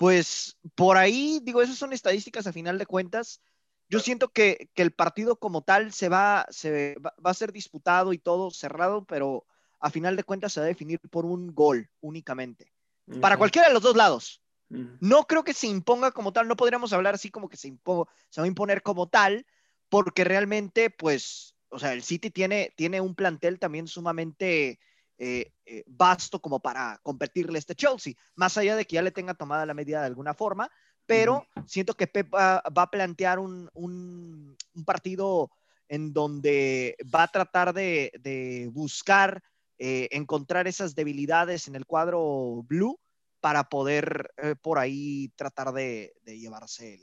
[0.04, 3.42] pues por ahí, digo, esas son estadísticas a final de cuentas.
[3.88, 7.54] Yo siento que, que el partido como tal se va, se va, va, a ser
[7.54, 9.46] disputado y todo cerrado, pero
[9.80, 12.74] a final de cuentas se va a definir por un gol únicamente.
[13.06, 13.20] Uh -huh.
[13.22, 14.42] Para cualquiera de los dos lados.
[14.70, 14.98] Uh -huh.
[15.00, 18.10] No creo que se imponga como tal, no podríamos hablar así como que se, impo
[18.30, 19.46] se va a imponer como tal,
[19.88, 24.82] porque realmente, pues, o sea, el City tiene, tiene un plantel también sumamente
[25.18, 29.12] eh, eh, vasto como para competirle a este Chelsea, más allá de que ya le
[29.12, 30.70] tenga tomada la medida de alguna forma,
[31.06, 31.68] pero uh -huh.
[31.68, 35.52] siento que Pep va, va a plantear un, un, un, partido
[35.88, 39.44] en donde va a tratar de, de buscar
[39.78, 43.00] eh, encontrar esas debilidades en el cuadro blue
[43.42, 47.02] para poder eh, por ahí tratar de, de llevarse el,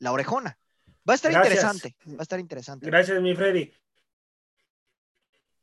[0.00, 0.58] la orejona.
[1.08, 1.54] Va a estar Gracias.
[1.54, 2.86] interesante, va a estar interesante.
[2.86, 3.72] Gracias, mi Freddy.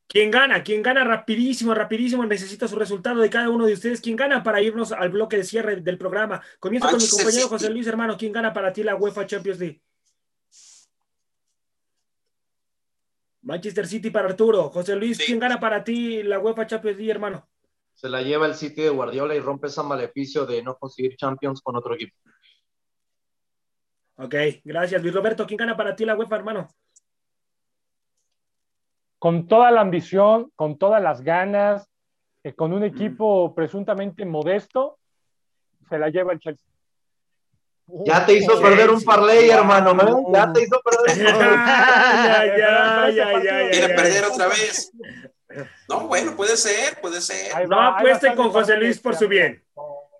[0.07, 0.63] ¿Quién gana?
[0.63, 2.25] ¿Quién gana rapidísimo, rapidísimo?
[2.25, 3.99] Necesita su resultado de cada uno de ustedes.
[3.99, 6.41] ¿Quién gana para irnos al bloque de cierre del programa?
[6.59, 8.17] Comienzo con mi compañero José Luis, hermano.
[8.17, 9.81] ¿Quién gana para ti la UEFA Champions League?
[13.41, 14.69] Manchester City para Arturo.
[14.69, 15.17] José Luis.
[15.17, 17.49] ¿quién gana para ti la UEFA Champions League, hermano?
[17.93, 21.61] Se la lleva el City de Guardiola y rompe ese maleficio de no conseguir Champions
[21.61, 22.15] con otro equipo.
[24.15, 25.01] Ok, gracias.
[25.01, 26.69] Luis Roberto, ¿quién gana para ti la UEFA, hermano?
[29.19, 31.89] Con toda la ambición, con todas las ganas,
[32.43, 34.99] eh, con un equipo presuntamente modesto,
[35.89, 36.63] se la lleva el Chelsea.
[38.05, 40.33] Ya te hizo perder un parlay, hermano, ¿no?
[40.33, 42.59] Ya te hizo perder un parlay.
[42.59, 44.91] ya, ya, ya, Quiere perder otra vez.
[45.89, 47.67] No, bueno, puede ser, puede ser.
[47.69, 49.63] No apuesten con José Luis por su bien.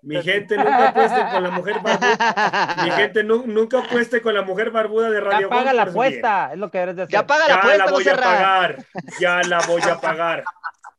[0.02, 2.76] Mi gente nunca apueste con la mujer barbuda.
[2.84, 6.50] Mi gente nu nunca apueste con la mujer barbuda de Radio Ya paga la apuesta,
[6.52, 7.12] es lo que debes decir.
[7.12, 7.76] Ya paga la apuesta.
[7.76, 8.84] Ya la voy a pagar.
[9.20, 10.44] Ya la voy a pagar.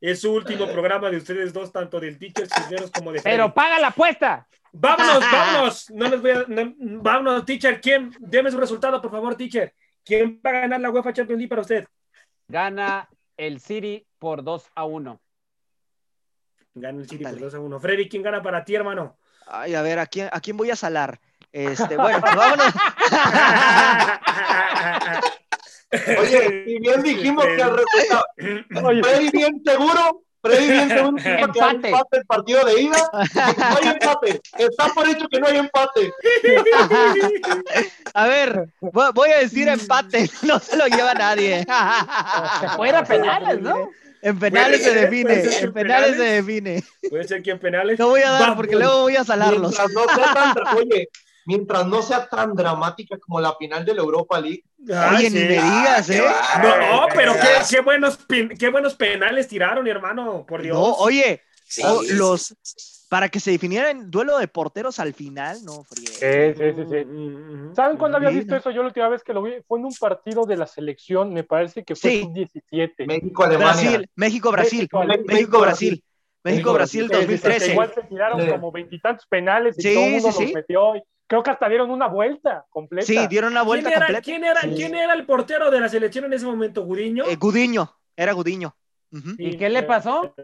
[0.01, 3.35] Es su último programa de ustedes dos, tanto del Teacher Cisneros como de Freddy.
[3.35, 4.47] Pero paga la apuesta.
[4.71, 5.89] Vámonos, vámonos.
[5.91, 6.45] No les voy a.
[6.47, 7.81] No, vámonos, teacher.
[7.81, 8.11] ¿Quién?
[8.19, 9.73] Deme su resultado, por favor, teacher.
[10.05, 11.85] ¿Quién va a ganar la UEFA Champions League para usted?
[12.47, 15.21] Gana el City por 2 a 1.
[16.79, 17.37] Gana el City Dale.
[17.37, 17.79] por 2 a 1.
[17.79, 19.17] Freddy, ¿quién gana para ti, hermano?
[19.47, 21.19] Ay, a ver, ¿a quién, a quién voy a salar?
[21.51, 22.67] Este, bueno, pues vámonos.
[26.19, 28.23] Oye, y bien dijimos que el resultado.
[29.03, 30.21] Freddy, bien seguro.
[30.41, 31.89] Freddy, bien seguro que empate.
[31.89, 33.09] empate el partido de ida.
[33.11, 34.41] No hay empate.
[34.57, 36.13] Está por hecho que no hay empate.
[38.13, 40.29] A ver, voy a decir empate.
[40.43, 41.65] No se lo lleva nadie.
[42.59, 43.89] Se fuera penales, ¿no?
[44.21, 46.83] En penales se define, en penales se define.
[47.09, 47.97] Puede ser que en penales.
[47.99, 49.77] No voy a dar porque luego voy a salarlos.
[49.77, 51.09] Mientras no sea tan, oye,
[51.45, 54.63] mientras no sea tan dramática como la final de la Europa League.
[54.93, 56.23] Ah, oye, ni me digas, ¿eh?
[56.61, 60.77] No, pero qué, qué, buenos, qué buenos penales tiraron, hermano, por Dios.
[60.77, 62.55] No, oye, sí, oh, los
[63.09, 66.07] para que se definiera en duelo de porteros al final, no, frío.
[66.07, 67.75] Sí, sí, sí, sí.
[67.75, 68.69] ¿Saben cuándo había visto eso?
[68.69, 71.43] Yo la última vez que lo vi fue en un partido de la selección, me
[71.43, 72.29] parece que fue sí.
[72.31, 73.07] 17.
[73.07, 73.73] México, Alemania.
[73.73, 74.89] Brasil, México, Brasil.
[74.91, 76.03] México, México, Brasil.
[76.43, 77.71] México, Brasil, 2013.
[77.71, 80.95] Igual se tiraron como veintitantos penales y sí, todo el mundo sí, los metió.
[80.95, 83.07] Y creo que hasta dieron una vuelta completa.
[83.07, 84.21] Sí, dieron una vuelta ¿Quién era, completa.
[84.23, 86.83] ¿quién era, ¿Quién era el portero de la selección en ese momento?
[86.85, 87.25] ¿Gudiño?
[87.25, 88.75] Eh, Gudiño, era Gudiño.
[89.11, 89.35] Uh -huh.
[89.39, 90.35] ¿Y qué le pasó?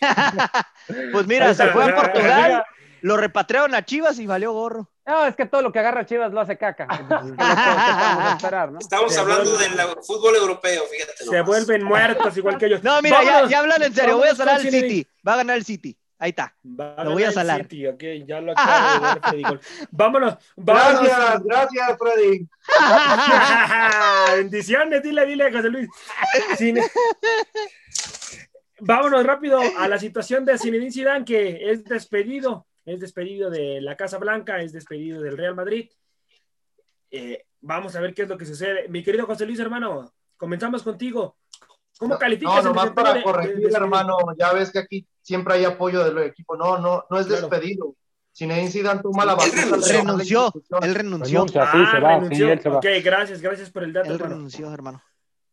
[1.12, 2.64] pues mira, se fue a Portugal,
[3.00, 4.90] lo repatriaron a Chivas y valió gorro.
[5.06, 6.86] No, es que todo lo que agarra Chivas lo hace caca.
[8.36, 8.78] esperar, ¿no?
[8.80, 11.24] Estamos se hablando vuelven, del fútbol europeo, fíjate.
[11.24, 12.82] Se vuelven muertos igual que ellos.
[12.82, 14.18] No, mira, ya, ya, hablan en serio.
[14.18, 15.06] Voy a ganar el City.
[15.26, 15.96] Va a ganar el City.
[16.18, 16.54] Ahí está.
[16.64, 17.62] Va Lo voy a salar.
[17.62, 19.60] City, ok, ya lo acabo de ver, Freddy Gol.
[19.90, 21.02] Vámonos, vámonos.
[21.02, 22.48] Gracias, gracias, Freddy.
[24.36, 25.88] Bendiciones, dile, dile, José Luis.
[26.56, 26.80] Sin-
[28.80, 33.96] Vámonos rápido a la situación de Zinedine Zidane, que es despedido, es despedido de la
[33.96, 35.88] Casa Blanca, es despedido del Real Madrid.
[37.10, 38.88] Eh, vamos a ver qué es lo que sucede.
[38.88, 41.36] Mi querido José Luis, hermano, comenzamos contigo.
[41.98, 44.18] ¿Cómo calificas No, nomás para corregir, de- de- hermano.
[44.38, 46.54] Ya ves que aquí siempre hay apoyo del equipo.
[46.56, 47.48] No, no, no es Claro.
[47.48, 47.94] despedido.
[48.36, 50.52] Zinedine Zidane toma la Él batuta de renunció.
[50.82, 52.52] él renunció, Renuncia, sí, Ah, se va, sí, renunció.
[52.52, 52.76] él se va.
[52.76, 54.34] Ok, gracias, gracias por el dato, él hermano.
[54.34, 55.02] renunció, hermano.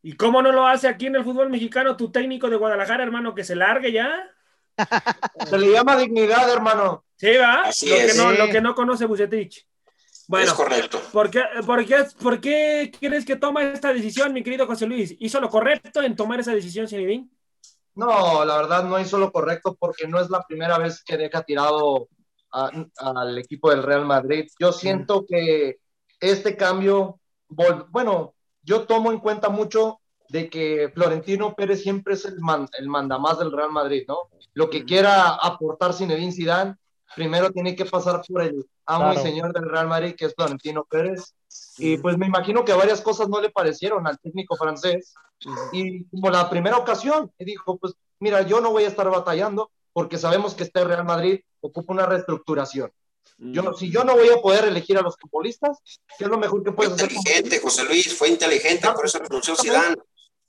[0.05, 3.33] ¿Y cómo no lo hace aquí en el fútbol mexicano tu técnico de Guadalajara, hermano,
[3.33, 4.29] que se largue ya?
[5.49, 7.05] Se le llama dignidad, hermano.
[7.15, 7.61] Sí, va.
[7.63, 8.17] Así lo, que es.
[8.17, 8.37] no, Sí.
[8.37, 9.65] lo que no conoce Bucetich.
[10.27, 11.01] Bueno, es correcto.
[11.11, 15.15] ¿por qué, por, qué, por qué crees que toma esta decisión, mi querido José Luis?
[15.19, 17.29] ¿Hizo lo correcto en tomar esa decisión, Zinedine?
[17.95, 21.43] No, la verdad no hizo lo correcto porque no es la primera vez que deja
[21.43, 22.09] tirado
[22.51, 24.49] al equipo del Real Madrid.
[24.59, 25.77] Yo siento que
[26.19, 28.32] este cambio, bueno,
[28.63, 29.99] yo tomo en cuenta mucho
[30.29, 34.17] de que Florentino Pérez siempre es el, man- el mandamás del Real Madrid, ¿no?
[34.53, 36.75] Lo que quiera aportar Zinedine Zidane,
[37.15, 39.19] primero tiene que pasar por el amo Claro.
[39.19, 41.35] y señor del Real Madrid, que es Florentino Pérez.
[41.77, 45.13] Y pues me imagino que varias cosas no le parecieron al técnico francés.
[45.71, 50.17] Y como la primera ocasión, dijo, pues mira, yo no voy a estar batallando porque
[50.17, 52.91] sabemos que este Real Madrid ocupa una reestructuración.
[53.37, 55.77] Yo, si yo no voy a poder elegir a los futbolistas,
[56.17, 57.09] ¿qué es lo mejor que Fue puedes hacer?
[57.09, 59.97] como inteligente, José Luis, fue inteligente, por eso renunció Zidane.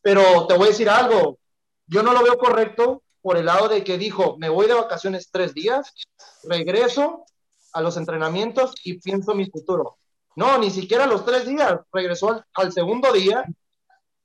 [0.01, 1.39] Pero te voy a decir algo,
[1.87, 5.31] yo no lo veo correcto por el lado de que dijo, me voy de vacaciones
[5.33, 5.93] tres días,
[6.45, 7.25] regreso
[7.73, 9.97] a los entrenamientos y pienso mi futuro.
[10.37, 13.45] No, ni siquiera los tres días, regresó al, al segundo día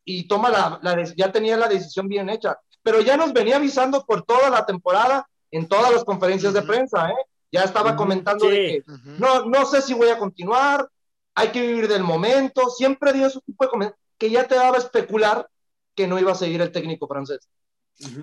[0.04, 4.06] y toma la, la ya tenía la decisión bien hecha, pero ya nos venía avisando
[4.06, 7.16] por toda la temporada en todas las conferencias de prensa, ¿eh?
[7.52, 8.52] Ya estaba Ujú, comentando sí.
[8.52, 8.84] de que
[9.18, 10.88] no, no sé si voy a continuar,
[11.36, 14.78] hay que vivir del momento, siempre dio ese tipo de comentarios que ya te daba
[14.78, 15.50] a especular
[15.96, 17.48] que no iba a seguir el técnico francés.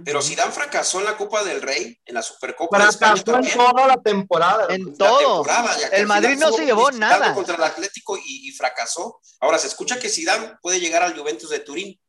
[0.06, 3.72] Pero Zidane fracasó en la Copa del Rey, en la Supercopa de España Fracasó en
[3.72, 4.66] toda la temporada.
[4.74, 5.18] En la todo.
[5.42, 7.34] temporada, ya que El Madrid no se llevó nada.
[7.34, 9.20] contra el Atlético y, y fracasó.
[9.40, 12.00] Ahora se escucha que Zidane puede llegar al Juventus de Turín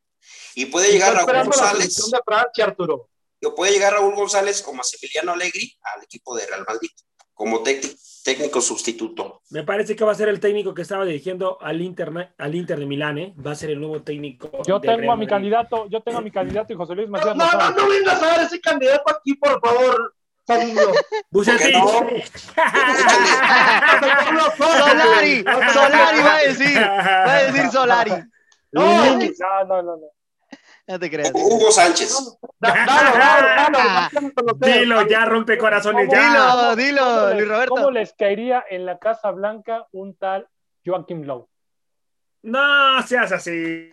[0.54, 3.10] y puede llegar Raúl la González, selección de Francia, Arturo.
[3.46, 6.90] O puede llegar Raúl González o Massimiliano Allegri al equipo de Real Madrid
[7.34, 9.42] como técnico, sustituto.
[9.50, 12.80] Me parece que va a ser el técnico que estaba dirigiendo al Inter, al Inter
[12.80, 13.32] de Milán, ¿eh?
[13.46, 14.50] Va a ser el nuevo técnico.
[14.66, 15.28] Yo tengo Real a mi Madrid.
[15.28, 18.20] candidato, yo tengo a mi candidato y José Luis No, Macías no, no, no vengas
[18.20, 20.14] a dar ese candidato aquí, por favor.
[21.30, 21.74] Bucetich.
[21.74, 22.18] ¿Por
[24.78, 28.12] Solari, Solari va a decir, va a decir Solari.
[28.70, 29.96] No, No, no, no,
[30.88, 30.94] no.
[30.94, 31.30] No te creas.
[31.34, 32.16] Hugo Sánchez.
[32.58, 34.54] da- dalo, dalo, dalo.
[34.58, 36.18] Dilo, ya rompe corazones, ¿Cómo?
[36.20, 36.74] ya.
[36.74, 37.74] Dilo, dilo, ¿Cómo les- Luis Roberto.
[37.74, 40.48] ¿Cómo les caería en la Casa Blanca un tal
[40.84, 41.48] Joaquim Lowe?
[42.40, 43.50] No seas así.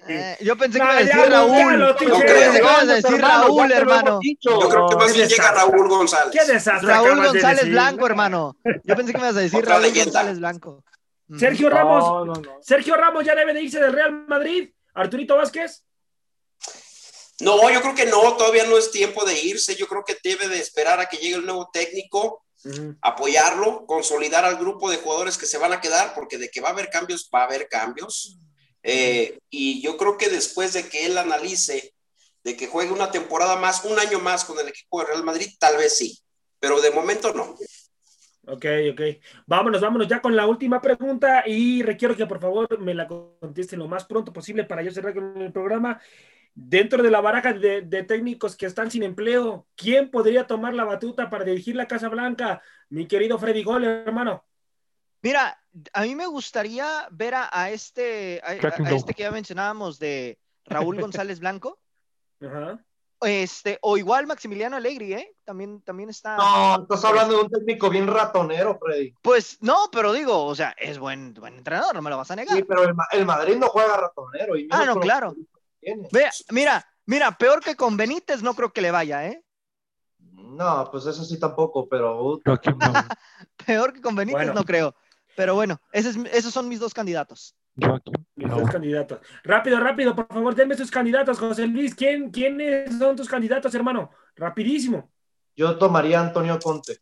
[0.07, 1.95] Eh, yo pensé No, que iba a decir Raúl.
[1.97, 4.19] que ibas a decir Raúl, hermano.
[4.39, 5.51] Yo creo que más bien llega.
[5.51, 6.29] Raúl González.
[6.31, 6.87] Qué desastre.
[6.93, 7.71] Raúl de González decir.
[7.73, 8.55] Blanco, hermano.
[8.83, 10.11] Yo pensé que me ibas a decir Otra Raúl leyenda.
[10.11, 10.83] González Blanco.
[11.27, 11.39] Ujú.
[11.39, 12.03] Sergio Ramos.
[12.03, 12.57] No, no, no.
[12.61, 14.69] Sergio Ramos ya debe de irse del Real Madrid.
[14.93, 15.83] Arturito Vázquez.
[17.41, 19.75] No, yo creo que no, todavía no es tiempo de irse.
[19.75, 22.45] Yo creo que debe de esperar a que llegue el nuevo técnico,
[23.01, 26.69] apoyarlo, consolidar al grupo de jugadores que se van a quedar, porque de que va
[26.69, 28.37] a haber cambios, va a haber cambios.
[28.83, 31.93] Eh, y yo creo que después de que él analice,
[32.43, 35.49] de que juegue una temporada más, un año más con el equipo de Real Madrid,
[35.59, 36.19] tal vez sí,
[36.59, 37.55] pero de momento no.
[38.47, 39.01] Ok, ok.
[39.47, 43.79] Vámonos, vámonos ya con la última pregunta y requiero que por favor me la contesten
[43.79, 45.99] lo más pronto posible para yo cerrar con el programa.
[46.57, 50.85] Dentro de la baraja de, de técnicos que están sin empleo, ¿quién podría tomar la
[50.85, 52.61] batuta para dirigir la Casa Blanca?
[52.89, 54.45] Mi querido Freddy Gol, hermano.
[55.21, 55.59] Mira,
[55.91, 61.01] a mí me gustaría ver a, a este, a, este que ya mencionábamos de Raúl
[61.01, 61.79] González Blanco,
[62.41, 62.79] Ajá.
[63.21, 65.35] este, o igual Maximiliano Allegri, ¿eh?
[65.43, 66.37] También, también está.
[66.37, 69.13] No, estás hablando de un técnico bien ratonero, Freddy.
[69.21, 72.35] Pues no, pero digo, o sea, es buen, buen entrenador, no me lo vas a
[72.35, 72.55] negar.
[72.55, 74.55] Sí, pero el, el Madrid no juega ratonero.
[74.55, 75.35] Y Ah, no, claro.
[75.85, 76.07] Tiene.
[76.11, 79.43] Ve, mira, mira, peor que con Benítez no creo que le vaya, ¿eh?
[80.19, 82.41] No, pues eso sí tampoco, pero
[83.65, 84.53] Peor que con Benítez Bueno.
[84.53, 84.95] no creo.
[85.35, 87.55] Pero bueno, ese es- esos son mis dos candidatos.
[88.35, 89.19] Mis dos candidatos.
[89.43, 91.93] Rápido, rápido, por favor, denme sus candidatos, José Luis.
[91.93, 94.11] ¿Quién, ¿Quiénes son tus candidatos, hermano?
[94.35, 95.11] Rapidísimo.
[95.57, 96.99] yo tomaría a Antonio Conte.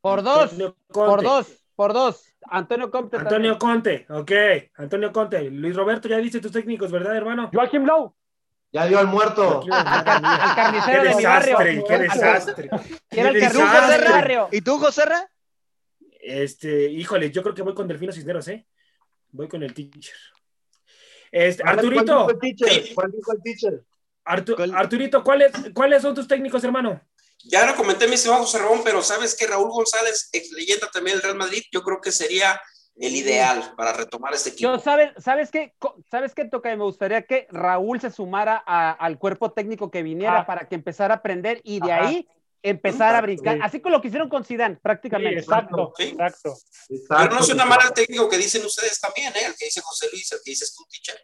[0.00, 0.50] Por dos,
[0.88, 1.46] por dos,
[1.76, 2.24] por dos.
[2.48, 3.16] Antonio Comte.
[3.16, 4.30] Antonio Conte, ok.
[4.76, 5.50] Antonio Conte.
[5.50, 7.50] Luis Roberto, ya dice tus técnicos, ¿verdad, hermano?
[7.52, 8.14] Joaquim Lowe.
[8.72, 9.62] Ya dio al muerto.
[9.70, 10.04] Al,
[10.54, 11.58] carnicero Qué de mi barrio.
[11.58, 12.70] desastre, qué desastre.
[13.10, 14.10] Era el Qué carnicero del desastre.
[14.10, 14.48] barrio.
[14.52, 15.28] ¿Y tú, Joserra?
[16.20, 18.66] Este, híjole, yo creo que voy con Delfino Cisneros, ¿eh?
[19.30, 20.14] Voy con el teacher.
[21.30, 22.94] Este, ¿Cuál Arturito, dijo el teacher?
[22.94, 23.82] ¿Cuál dijo el teacher?
[24.24, 24.74] Artu- ¿Cuál?
[24.74, 27.00] Arturito, ¿cuáles, ¿cuáles son tus técnicos, hermano?
[27.44, 31.16] Ya lo comenté, mi estimado José Ramón, pero sabes que Raúl González, ex leyenda también
[31.16, 32.60] del Real Madrid, yo creo que sería
[32.96, 34.70] el ideal para retomar este equipo.
[34.70, 35.74] Yo, ¿sabes, ¿sabes qué?
[36.10, 36.68] ¿Sabes qué toca?
[36.76, 40.46] Me gustaría que Raúl se sumara a- al cuerpo técnico que viniera Ah.
[40.46, 42.06] para que empezara a aprender y de Ajá.
[42.08, 42.28] ahí
[42.62, 43.56] empezar a brincar.
[43.56, 43.60] Sí.
[43.64, 45.40] Así como lo que hicieron con Zidane, Sí, prácticamente.
[45.40, 46.04] exacto, Sí.
[46.04, 46.54] exacto.
[47.08, 49.46] Pero no suena mal el técnico que dicen ustedes también, ¿eh?
[49.46, 51.20] El que dice José Luis, el que dices tú, teacher.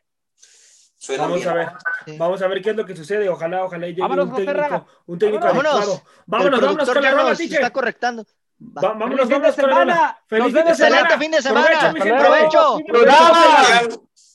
[1.01, 1.49] Suena Vamos bien.
[1.49, 1.69] a ver,
[2.07, 2.17] Sí.
[2.19, 3.29] vamos a ver qué es lo que sucede.
[3.29, 5.75] Ojalá, ojalá llegue Vámonos, un técnico, un técnico Vámonos.
[5.75, 6.03] adecuado.
[6.27, 7.61] Vámonos, vámonos con la rola, teacher.
[7.61, 8.25] está correctando.
[8.61, 10.19] Va- vámonos, Feliz fin de vámonos con la rola.
[10.27, 10.97] Feliz fin de semana.
[10.99, 11.93] Excelente fin de semana.
[12.19, 12.79] Provecho,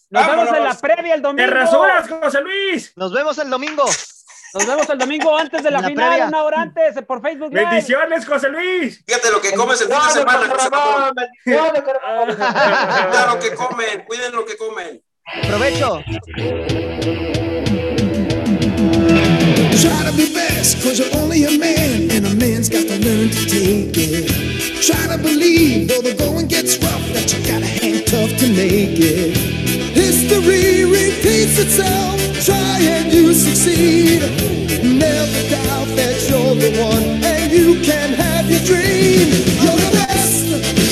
[0.09, 1.51] Nos vemos en la previa el ¡Te domingo.
[1.51, 2.93] rasuras, José Luis!
[2.95, 3.83] Nos vemos el domingo.
[4.53, 6.27] Nos vemos el domingo antes de la, la final, previa.
[6.27, 7.65] una hora antes, por Facebook Live.
[7.65, 9.03] ¡Bendiciones, José Luis!
[9.07, 10.69] Fíjate lo que comes el fin de semana, José
[13.27, 15.03] lo que comen, cuiden lo que comen.
[15.27, 16.03] Provecho.
[19.81, 23.29] Try to be best, cause you're only a man, and a man's got to learn
[23.29, 24.27] to take it.
[24.83, 28.99] Try to believe, though the going gets rough, that you gotta hang tough to make
[28.99, 29.37] it.
[29.95, 34.21] History repeats itself, try and you succeed.
[34.83, 39.31] Never doubt that you're the one, and you can have your dream.
[39.63, 40.51] You're the best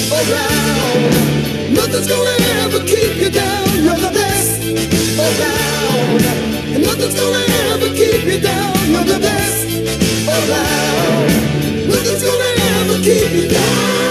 [0.09, 1.73] around.
[1.75, 2.41] Nothing's gonna
[7.02, 7.43] nothing's gonna
[7.74, 8.74] ever keep you down.
[8.91, 9.66] You're the best
[10.28, 11.30] around.
[11.89, 14.02] Nothing's gonna ever keep you down.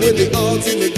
[0.00, 0.89] Standing out in the